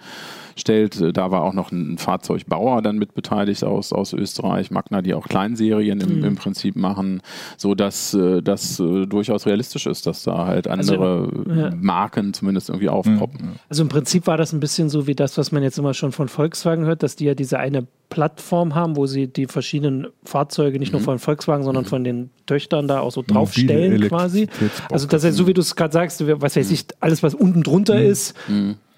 [0.58, 1.00] stellt.
[1.00, 5.14] Äh, da war auch noch ein Fahrzeugbauer dann mit beteiligt aus, aus Österreich, Magna, die
[5.14, 6.24] auch Kleinserien im, mhm.
[6.24, 7.20] im Prinzip machen,
[7.56, 11.70] so dass äh, das äh, durchaus realistisch ist, dass da halt also, andere also, ja.
[11.80, 13.40] Marken zumindest irgendwie aufpoppen.
[13.40, 13.52] Mhm.
[13.68, 16.12] Also im Prinzip war das ein bisschen so wie das, was man jetzt immer schon
[16.12, 20.78] von Volkswagen hört, dass die ja diese eine Plattform haben, wo sie die verschiedenen Fahrzeuge
[20.78, 21.04] nicht nur mhm.
[21.06, 21.88] von Volkswagen, sondern mhm.
[21.88, 24.48] von den Töchtern da auch so draufstellen quasi.
[24.90, 27.62] Also das heißt, so wie du es gerade sagst, was weiß ich, alles was unten
[27.62, 28.06] drunter mhm.
[28.06, 28.34] ist,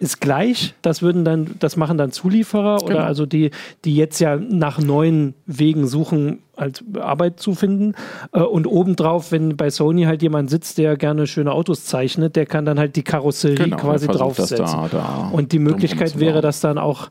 [0.00, 0.74] ist gleich.
[0.80, 2.90] Das würden dann, das machen dann Zulieferer genau.
[2.90, 3.50] oder also die,
[3.84, 7.94] die jetzt ja nach neuen Wegen suchen, halt Arbeit zu finden.
[8.32, 12.46] Äh, und obendrauf, wenn bei Sony halt jemand sitzt, der gerne schöne Autos zeichnet, der
[12.46, 14.56] kann dann halt die Karosserie genau, quasi draufsetzen.
[14.56, 17.10] Da, da und die Möglichkeit wäre, dass dann auch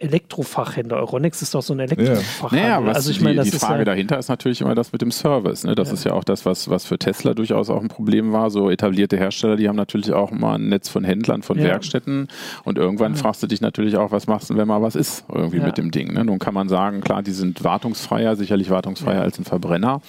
[0.00, 0.96] Elektrofachhändler.
[0.98, 2.68] Euronics ist doch so ein Elektrofachhandel.
[2.68, 2.80] Ja.
[2.80, 5.10] Naja, also ich meine, die, die Frage ja dahinter ist natürlich immer das mit dem
[5.10, 5.64] Service.
[5.64, 5.74] Ne?
[5.74, 5.94] Das ja.
[5.94, 8.50] ist ja auch das, was, was für Tesla durchaus auch ein Problem war.
[8.50, 11.64] So etablierte Hersteller, die haben natürlich auch mal ein Netz von Händlern, von ja.
[11.64, 12.28] Werkstätten.
[12.62, 15.58] Und irgendwann fragst du dich natürlich auch, was machst du, wenn mal was ist irgendwie
[15.58, 16.12] mit dem Ding.
[16.12, 16.24] Ne?
[16.24, 20.00] Nun kann man sagen, klar, die sind wartungsfreier, sicherlich wartungsfreier als ein Verbrenner.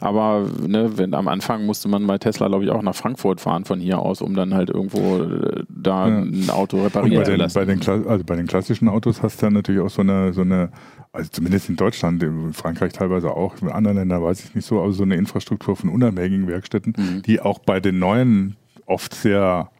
[0.00, 3.66] Aber ne, wenn, am Anfang musste man bei Tesla, glaube ich, auch nach Frankfurt fahren
[3.66, 7.54] von hier aus, um dann halt irgendwo äh, da ein Auto reparieren zu lassen.
[7.54, 10.70] Bei den, also bei den klassischen Autos hast dann natürlich auch so eine, so eine,
[11.12, 14.80] also zumindest in Deutschland, in Frankreich teilweise auch, in anderen Ländern weiß ich nicht so,
[14.80, 17.22] aber so eine Infrastruktur von unabhängigen Werkstätten, mhm.
[17.22, 19.70] die auch bei den neuen oft sehr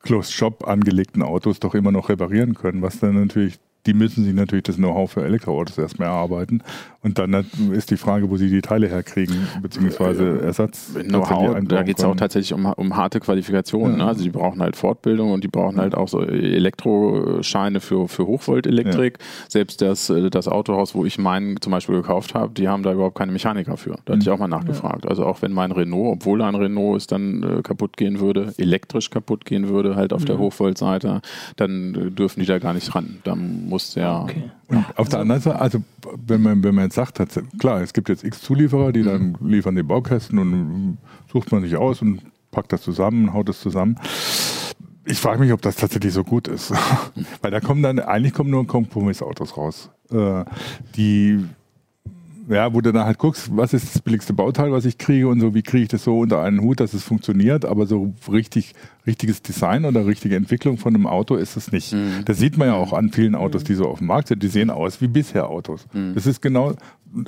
[0.00, 4.34] Closed Shop angelegten Autos doch immer noch reparieren können, was dann natürlich die müssen sich
[4.34, 6.62] natürlich das Know-how für Elektroautos erstmal erarbeiten.
[7.02, 10.92] Und dann ist die Frage, wo sie die Teile herkriegen, beziehungsweise Ersatz.
[10.92, 13.98] Know-how, da geht es auch tatsächlich um, um harte Qualifikationen.
[13.98, 14.04] Ja.
[14.04, 14.08] Ne?
[14.08, 19.18] Also die brauchen halt Fortbildung und die brauchen halt auch so Elektroscheine für, für Hochvoltelektrik.
[19.18, 19.24] Ja.
[19.48, 22.92] Selbst das, äh, das Autohaus, wo ich meinen zum Beispiel gekauft habe, die haben da
[22.92, 23.96] überhaupt keine Mechaniker für.
[24.04, 24.32] Da hatte ich mhm.
[24.34, 25.04] auch mal nachgefragt.
[25.04, 25.10] Ja.
[25.10, 29.08] Also auch wenn mein Renault, obwohl ein Renault ist, dann äh, kaputt gehen würde, elektrisch
[29.08, 30.26] kaputt gehen würde, halt auf mhm.
[30.26, 31.22] der Hochvoltseite,
[31.56, 33.18] dann äh, dürfen die da gar nicht ran.
[33.24, 34.22] Da muss der.
[34.22, 34.50] Okay.
[34.68, 35.82] Und auf also, der anderen Seite, also
[36.26, 37.20] wenn man, wenn man jetzt sagt,
[37.58, 39.48] klar, es gibt jetzt x Zulieferer, die dann mhm.
[39.48, 40.98] liefern die Baukästen und
[41.32, 43.98] sucht man sich aus und packt das zusammen, haut das zusammen.
[45.04, 46.72] Ich frage mich, ob das tatsächlich so gut ist.
[47.40, 49.90] Weil da kommen dann, eigentlich kommen nur Kompromissautos raus.
[50.10, 50.44] Äh,
[50.96, 51.44] die
[52.48, 55.40] ja, wo du dann halt guckst, was ist das billigste Bauteil, was ich kriege und
[55.40, 58.74] so, wie kriege ich das so unter einen Hut, dass es funktioniert, aber so richtig,
[59.06, 61.92] richtiges Design oder richtige Entwicklung von einem Auto ist es nicht.
[61.92, 62.24] Mhm.
[62.24, 64.48] Das sieht man ja auch an vielen Autos, die so auf dem Markt sind, die
[64.48, 65.86] sehen aus wie bisher Autos.
[65.92, 66.14] Mhm.
[66.14, 66.74] Das ist genau,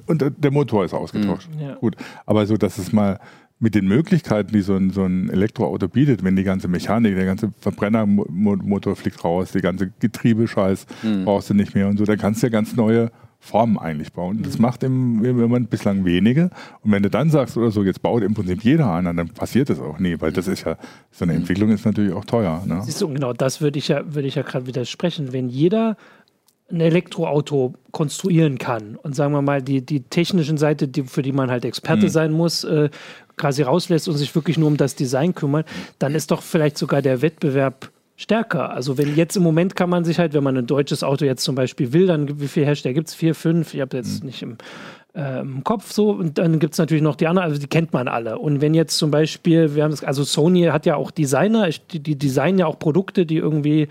[0.07, 1.49] und der Motor ist ausgetauscht.
[1.55, 1.61] Mhm.
[1.61, 1.75] Ja.
[1.75, 3.21] Gut, aber so, dass es mal
[3.59, 7.27] mit den Möglichkeiten, die so ein, so ein Elektroauto bietet, wenn die ganze Mechanik, der
[7.27, 11.25] ganze Verbrennermotor fliegt raus, die ganze Getriebescheiß mhm.
[11.27, 13.11] brauchst du nicht mehr und so, da kannst du ja ganz neue
[13.43, 14.43] Formen eigentlich bauen.
[14.43, 14.63] Das mhm.
[14.63, 16.51] macht im, im Moment bislang wenige.
[16.83, 19.71] Und wenn du dann sagst oder so, jetzt baut im Prinzip jeder einer, dann passiert
[19.71, 20.77] das auch nie, weil das ist ja,
[21.11, 22.63] so eine Entwicklung ist natürlich auch teuer.
[22.67, 22.83] Ne?
[22.85, 25.33] Siehst du, genau das würde ich ja, würde ich ja gerade widersprechen.
[25.33, 25.97] Wenn jeder
[26.71, 31.33] ein Elektroauto konstruieren kann und sagen wir mal die, die technischen Seite, die, für die
[31.33, 32.11] man halt Experte mhm.
[32.11, 32.91] sein muss, äh,
[33.37, 35.67] quasi rauslässt und sich wirklich nur um das Design kümmert,
[35.99, 37.91] dann ist doch vielleicht sogar der Wettbewerb
[38.21, 38.71] stärker.
[38.71, 41.43] Also wenn jetzt im Moment kann man sich halt, wenn man ein deutsches Auto jetzt
[41.43, 43.15] zum Beispiel will, dann wie viele Hersteller gibt es?
[43.15, 43.73] Vier, fünf?
[43.73, 44.27] Ich habe jetzt mhm.
[44.27, 44.59] nicht im,
[45.15, 46.11] äh, im, Kopf so.
[46.11, 48.39] Und dann gibt es natürlich noch die anderen, also die kennt man alle.
[48.39, 52.01] Und wenn jetzt zum Beispiel, wir haben das, also Sony hat ja auch Designer, die,
[52.01, 53.89] die designen ja auch Produkte, die irgendwie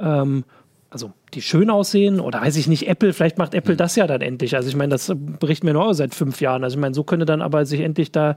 [0.00, 0.44] ähm,
[0.92, 3.78] also die schön aussehen oder weiß ich nicht, Apple, vielleicht macht Apple mhm.
[3.78, 4.54] das ja dann endlich.
[4.54, 6.62] Also ich meine, das berichten wir nur seit fünf Jahren.
[6.62, 8.36] Also ich meine, so könnte dann aber sich endlich da,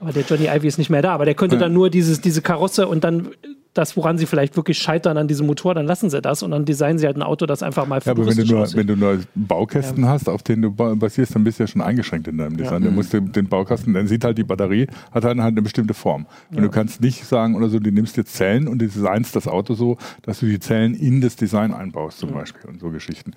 [0.00, 1.60] aber der Johnny Ivy ist nicht mehr da, aber der könnte ja.
[1.60, 3.30] dann nur dieses, diese Karosse und dann
[3.76, 6.64] das, woran sie vielleicht wirklich scheitern an diesem Motor, dann lassen sie das und dann
[6.64, 8.96] designen sie halt ein Auto, das einfach mal Ja, aber wenn du, nur, wenn du
[8.96, 10.10] nur Baukästen ja.
[10.10, 12.82] hast, auf denen du basierst, dann bist du ja schon eingeschränkt in deinem Design.
[12.82, 12.88] Ja.
[12.88, 16.26] Du musst den, den, Baukasten, dann sieht halt die Batterie, hat halt eine bestimmte Form.
[16.50, 19.46] Und du kannst nicht sagen oder so, du nimmst jetzt Zellen und du designst das
[19.46, 23.32] Auto so, dass du die Zellen in das Design einbaust zum Beispiel und so Geschichten.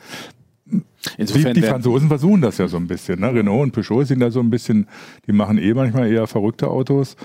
[1.18, 3.22] Insofern die, die Franzosen versuchen das ja so ein bisschen.
[3.22, 3.34] Ne?
[3.34, 4.88] Renault und Peugeot sind da so ein bisschen,
[5.28, 7.16] die machen eh manchmal eher verrückte Autos.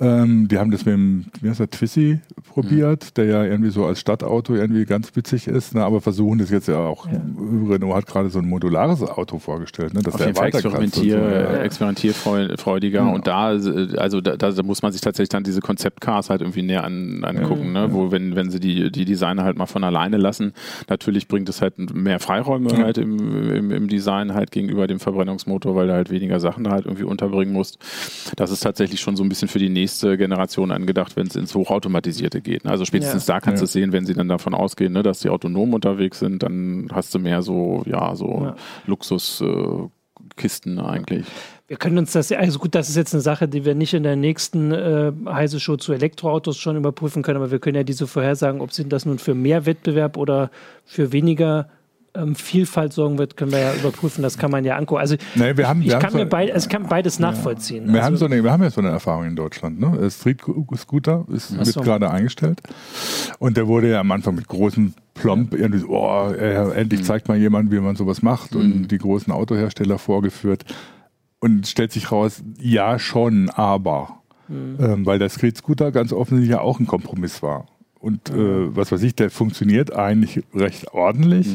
[0.00, 3.14] Ähm, die haben das mit dem, wie heißt der, Twiszy probiert, mhm.
[3.16, 6.68] der ja irgendwie so als Stadtauto irgendwie ganz witzig ist, ne, aber versuchen das jetzt
[6.68, 7.06] ja auch.
[7.06, 7.20] Ja.
[7.68, 11.18] Renault hat gerade so ein modulares Auto vorgestellt, ne, dass Auf der jeden Fall experimentier,
[11.18, 11.62] so, ja.
[11.62, 13.12] experimentierfreudiger ja.
[13.12, 16.84] und da, also da, da, muss man sich tatsächlich dann diese Konzeptcars halt irgendwie näher
[16.84, 20.54] an, angucken, ne, wo wenn, wenn sie die, die Designer halt mal von alleine lassen,
[20.88, 25.76] natürlich bringt es halt mehr Freiräume halt im, im, im Design halt gegenüber dem Verbrennungsmotor,
[25.76, 27.78] weil du halt weniger Sachen da halt irgendwie unterbringen musst.
[28.36, 31.34] Das ist tatsächlich schon so ein bisschen für die nächste nächste Generation angedacht, wenn es
[31.34, 32.64] ins Hochautomatisierte geht.
[32.64, 33.34] Also spätestens ja.
[33.34, 36.20] da kannst du es sehen, wenn sie dann davon ausgehen, ne, dass die autonom unterwegs
[36.20, 38.54] sind, dann hast du mehr so, ja, so ja.
[38.86, 41.26] Luxuskisten äh, eigentlich.
[41.66, 44.04] Wir können uns das, also gut, das ist jetzt eine Sache, die wir nicht in
[44.04, 48.06] der nächsten äh, Heise Show zu Elektroautos schon überprüfen können, aber wir können ja diese
[48.06, 50.50] vorhersagen, ob sie das nun für mehr Wettbewerb oder
[50.84, 51.68] für weniger
[52.14, 54.22] ähm, Vielfalt sorgen wird, können wir ja überprüfen.
[54.22, 55.00] Das kann man ja angucken.
[55.00, 57.30] Also nee, wir haben, ich, wir kann, mir beid, also ich kann beides ja.
[57.30, 57.86] nachvollziehen.
[57.86, 59.80] Wir, also, haben so eine, wir haben ja so eine Erfahrung in Deutschland.
[59.80, 60.10] Ne?
[60.10, 60.42] Street
[60.76, 61.80] Scooter ist wird so.
[61.80, 62.60] gerade eingestellt
[63.38, 67.04] und der wurde ja am Anfang mit großen Plomb irgendwie so, oh, äh, endlich mhm.
[67.04, 68.60] zeigt mal jemand, wie man sowas macht mhm.
[68.60, 70.64] und die großen Autohersteller vorgeführt
[71.40, 74.76] und stellt sich raus, ja schon, aber mhm.
[74.80, 77.66] ähm, weil der Street Scooter ganz offensichtlich ja auch ein Kompromiss war.
[77.98, 81.54] Und äh, was weiß ich, der funktioniert eigentlich recht ordentlich.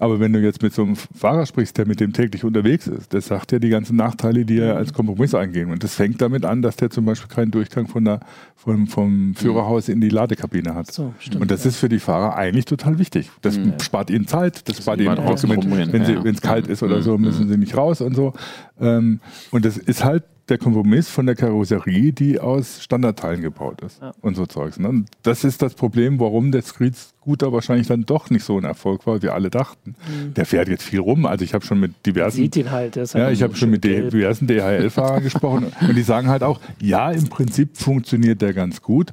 [0.00, 0.04] Mhm.
[0.04, 3.12] Aber wenn du jetzt mit so einem Fahrer sprichst, der mit dem täglich unterwegs ist,
[3.12, 5.70] der sagt ja die ganzen Nachteile, die er als Kompromiss eingehen.
[5.70, 8.20] Und das fängt damit an, dass der zum Beispiel keinen Durchgang von der,
[8.56, 10.90] vom, vom Führerhaus in die Ladekabine hat.
[10.90, 11.70] So, stimmt, und das ja.
[11.70, 13.30] ist für die Fahrer eigentlich total wichtig.
[13.42, 13.62] Das ja.
[13.80, 17.48] spart ihnen Zeit, das, das spart ihnen auch, wenn es kalt ist oder so, müssen
[17.48, 18.32] sie nicht raus und so.
[18.80, 19.20] Ähm,
[19.50, 24.12] und das ist halt der Kompromiss von der Karosserie, die aus Standardteilen gebaut ist ja.
[24.20, 24.78] und so Zeugs.
[24.78, 24.88] Ne?
[24.88, 28.64] Und das ist das Problem, warum der Street Scooter wahrscheinlich dann doch nicht so ein
[28.64, 29.94] Erfolg war, wie alle dachten.
[30.08, 30.34] Mhm.
[30.34, 31.26] Der fährt jetzt viel rum.
[31.26, 33.82] Also ich habe schon mit diversen, sieht ihn halt, halt ja, ich habe schon mit
[33.82, 34.10] gelb.
[34.10, 39.12] diversen DHL-Fahrern gesprochen und die sagen halt auch, ja, im Prinzip funktioniert der ganz gut.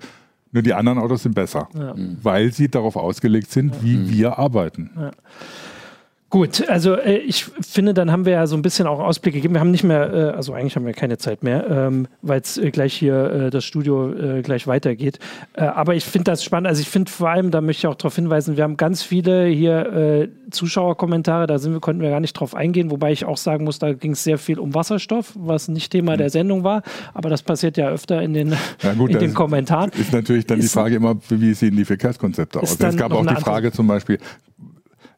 [0.52, 1.94] Nur die anderen Autos sind besser, ja.
[2.24, 4.10] weil sie darauf ausgelegt sind, wie mhm.
[4.10, 4.90] wir arbeiten.
[4.96, 5.12] Ja.
[6.30, 9.54] Gut, also äh, ich finde, dann haben wir ja so ein bisschen auch Ausblick gegeben.
[9.54, 12.58] Wir haben nicht mehr, äh, also eigentlich haben wir keine Zeit mehr, ähm, weil es
[12.58, 15.20] äh, gleich hier äh, das Studio äh, gleich weitergeht.
[15.54, 16.68] Äh, aber ich finde das spannend.
[16.68, 19.46] Also ich finde vor allem, da möchte ich auch darauf hinweisen, wir haben ganz viele
[19.46, 23.64] hier Zuschauerkommentare, da sind wir, konnten wir gar nicht drauf eingehen, wobei ich auch sagen
[23.64, 26.18] muss, da ging es sehr viel um Wasserstoff, was nicht Thema mhm.
[26.18, 26.84] der Sendung war.
[27.14, 29.92] Aber das passiert ja öfter in den, ja gut, in den Kommentaren.
[29.92, 32.78] Ist natürlich dann ist, die Frage immer, wie sehen die Verkehrskonzepte aus?
[32.80, 34.20] Es gab auch die Frage zum Beispiel,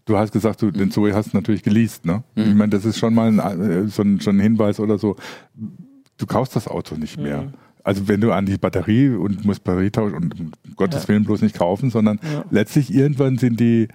[0.10, 2.24] Du hast gesagt, du den Zoe hast natürlich geleast, ne?
[2.34, 2.44] Mhm.
[2.44, 5.16] Ich meine, das ist schon mal ein, äh, so ein, schon ein Hinweis oder so.
[6.18, 7.44] Du kaufst das Auto nicht mehr.
[7.44, 7.54] Mhm.
[7.84, 11.10] Also wenn du an die Batterie und musst Batterie tauschen und um Gottes ja.
[11.10, 12.44] Willen bloß nicht kaufen, sondern ja.
[12.50, 13.88] letztlich irgendwann sind die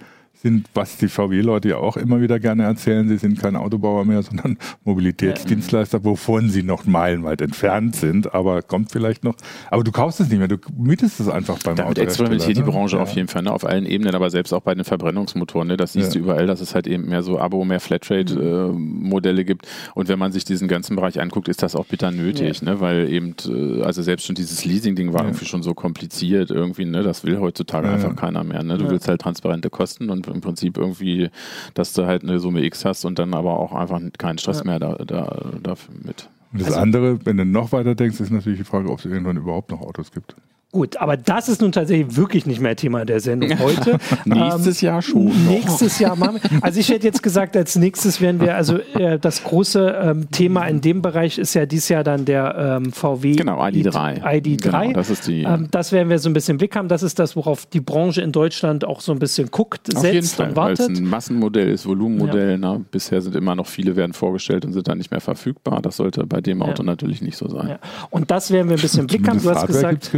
[0.45, 4.21] sind, was die VW-Leute ja auch immer wieder gerne erzählen, sie sind kein Autobauer mehr,
[4.21, 9.33] sondern Mobilitätsdienstleister, wovon sie noch meilenweit entfernt sind, aber kommt vielleicht noch.
[9.71, 12.63] Aber du kaufst es nicht mehr, du mietest es einfach beim Damit experimentiert ne?
[12.63, 13.01] die Branche ja.
[13.01, 13.51] auf jeden Fall, ne?
[13.51, 15.67] auf allen Ebenen, aber selbst auch bei den Verbrennungsmotoren.
[15.67, 15.77] Ne?
[15.77, 16.21] Das siehst ja.
[16.21, 19.67] du überall, dass es halt eben mehr so Abo, mehr Flatrate-Modelle äh, gibt.
[19.95, 22.69] Und wenn man sich diesen ganzen Bereich anguckt, ist das auch bitter nötig, ja.
[22.69, 22.81] ne?
[22.81, 27.01] weil eben, äh, also selbst schon dieses Leasing-Ding war irgendwie schon so kompliziert irgendwie, ne?
[27.01, 28.61] das will heutzutage einfach keiner mehr.
[28.61, 28.77] Ne?
[28.77, 31.29] Du willst halt transparente Kosten und im Prinzip irgendwie,
[31.73, 34.65] dass du halt eine Summe X hast und dann aber auch einfach keinen Stress ja.
[34.65, 36.29] mehr da, da, da mit.
[36.51, 39.05] Und das also, andere, wenn du noch weiter denkst, ist natürlich die Frage, ob es
[39.05, 40.35] irgendwann überhaupt noch Autos gibt.
[40.71, 43.97] Gut, aber das ist nun tatsächlich wirklich nicht mehr Thema der Sendung heute.
[44.25, 45.47] nächstes ähm, Jahr schon.
[45.47, 46.63] Nächstes Jahr machen wir.
[46.63, 50.65] Also ich hätte jetzt gesagt, als nächstes werden wir, also äh, das große ähm, Thema
[50.65, 54.21] in dem Bereich ist ja dieses Jahr dann der ähm, VW genau, ID3.
[54.21, 54.57] ID3.
[54.57, 55.43] Genau, das ist die.
[55.43, 56.89] Ähm, das werden wir so ein bisschen im Blick haben.
[56.89, 60.13] Das ist das, worauf die Branche in Deutschland auch so ein bisschen guckt, Auf setzt
[60.13, 60.79] jeden Fall, und wartet.
[60.79, 62.51] Weil es ein Massenmodell ist, Volumenmodell.
[62.51, 62.57] Ja.
[62.57, 62.85] Ne?
[62.91, 65.81] Bisher sind immer noch viele werden vorgestellt und sind dann nicht mehr verfügbar.
[65.81, 66.87] Das sollte bei dem Auto ja.
[66.87, 67.69] natürlich nicht so sein.
[67.69, 67.79] Ja.
[68.09, 69.41] Und das werden wir ein bisschen im Blick haben.
[69.41, 70.11] Du hast gesagt,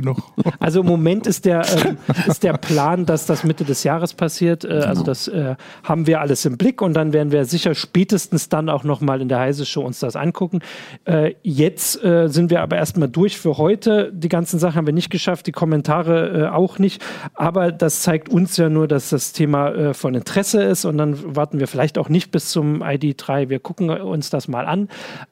[0.60, 4.64] also im Moment ist der, ähm, ist der Plan, dass das Mitte des Jahres passiert.
[4.64, 5.04] Äh, also genau.
[5.04, 8.84] das äh, haben wir alles im Blick und dann werden wir sicher spätestens dann auch
[8.84, 10.60] nochmal in der Heise Show uns das angucken.
[11.06, 14.12] Äh, jetzt äh, sind wir aber erstmal durch für heute.
[14.14, 17.04] Die ganzen Sachen haben wir nicht geschafft, die Kommentare äh, auch nicht.
[17.34, 21.36] Aber das zeigt uns ja nur, dass das Thema äh, von Interesse ist und dann
[21.36, 23.50] warten wir vielleicht auch nicht bis zum ID3.
[23.50, 24.90] Wir gucken uns das mal an.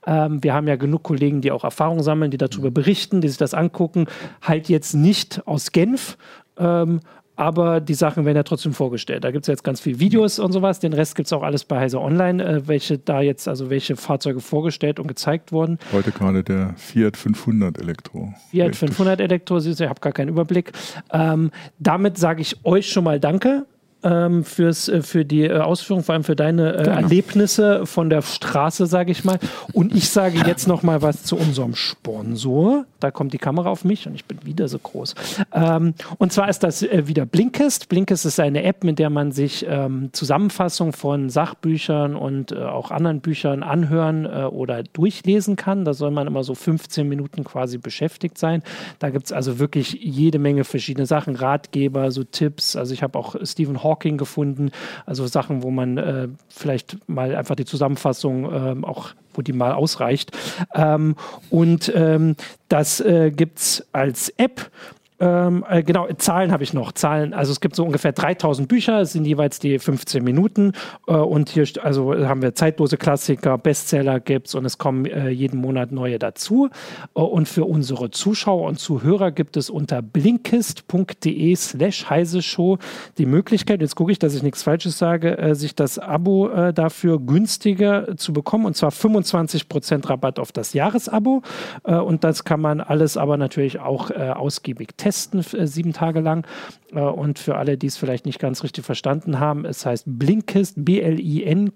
[0.08, 3.38] Ähm, wir haben ja genug Kollegen, die auch Erfahrung sammeln, die darüber berichten, die sich
[3.38, 4.08] das angucken.
[4.42, 6.18] Halt jetzt nicht aus Genf.
[6.58, 7.02] Ähm,
[7.36, 9.24] aber die Sachen werden ja trotzdem vorgestellt.
[9.24, 10.80] Da gibt es jetzt ganz viele Videos und sowas.
[10.80, 13.96] Den Rest gibt es auch alles bei Heise Online, äh, welche da jetzt, also welche
[13.96, 15.78] Fahrzeuge vorgestellt und gezeigt wurden.
[15.92, 18.34] Heute gerade der Fiat 500 Elektro.
[18.52, 20.72] Fiat 500 Elektro, siehst du, ich habe gar keinen Überblick.
[21.12, 23.66] Ähm, damit sage ich euch schon mal Danke
[24.06, 28.22] ähm, fürs, äh, für die äh, Ausführung, vor allem für deine äh, Erlebnisse von der
[28.22, 29.40] Straße, sage ich mal.
[29.74, 32.86] Und ich sage jetzt noch mal was zu unserem Sponsor.
[33.00, 35.16] Da kommt die Kamera auf mich und ich bin wieder so groß.
[35.54, 37.90] Ähm, und zwar ist das äh, wieder Blinkist.
[37.90, 42.92] Blinkist ist eine App, mit der man sich ähm, Zusammenfassung von Sachbüchern und äh, auch
[42.92, 45.84] anderen Büchern anhören äh, oder durchlesen kann.
[45.84, 48.62] Da soll man immer so 15 Minuten quasi beschäftigt sein.
[49.00, 52.76] Da gibt es also wirklich jede Menge verschiedene Sachen, Ratgeber, so Tipps.
[52.76, 54.72] Also ich habe auch Stephen Hawking Hawking gefunden.
[55.06, 59.74] Also Sachen, wo man äh, vielleicht mal einfach die Zusammenfassung äh, auch wo die mal
[59.74, 60.32] ausreicht.
[60.74, 61.16] Ähm,
[61.50, 62.36] und ähm,
[62.70, 64.72] das äh, gibt es als App
[65.18, 66.92] ähm, äh, genau, Zahlen habe ich noch.
[66.92, 70.74] Zahlen, also es gibt so ungefähr 3000 Bücher, es sind jeweils die 15 Minuten.
[71.08, 75.30] Äh, und hier also haben wir zeitlose Klassiker, Bestseller gibt es und es kommen äh,
[75.30, 76.70] jeden Monat neue dazu.
[77.16, 82.78] Äh, und für unsere Zuschauer und Zuhörer gibt es unter blinkist.de slash heise show
[83.18, 86.74] die Möglichkeit, jetzt gucke ich, dass ich nichts Falsches sage, äh, sich das Abo äh,
[86.74, 88.66] dafür günstiger zu bekommen.
[88.66, 91.42] Und zwar 25% Rabatt auf das Jahresabo.
[91.84, 96.48] und das kann man alles aber natürlich auch ausgiebig testen testen, äh, sieben Tage lang.
[96.92, 100.74] Äh, und für alle, die es vielleicht nicht ganz richtig verstanden haben, es heißt Blinkist,
[100.84, 101.76] B-L-I-N-K-I-S-T.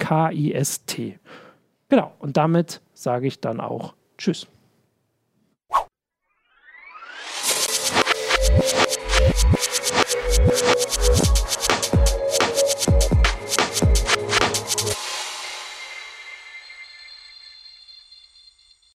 [1.90, 4.48] Genau, und damit sage ich dann auch Tschüss.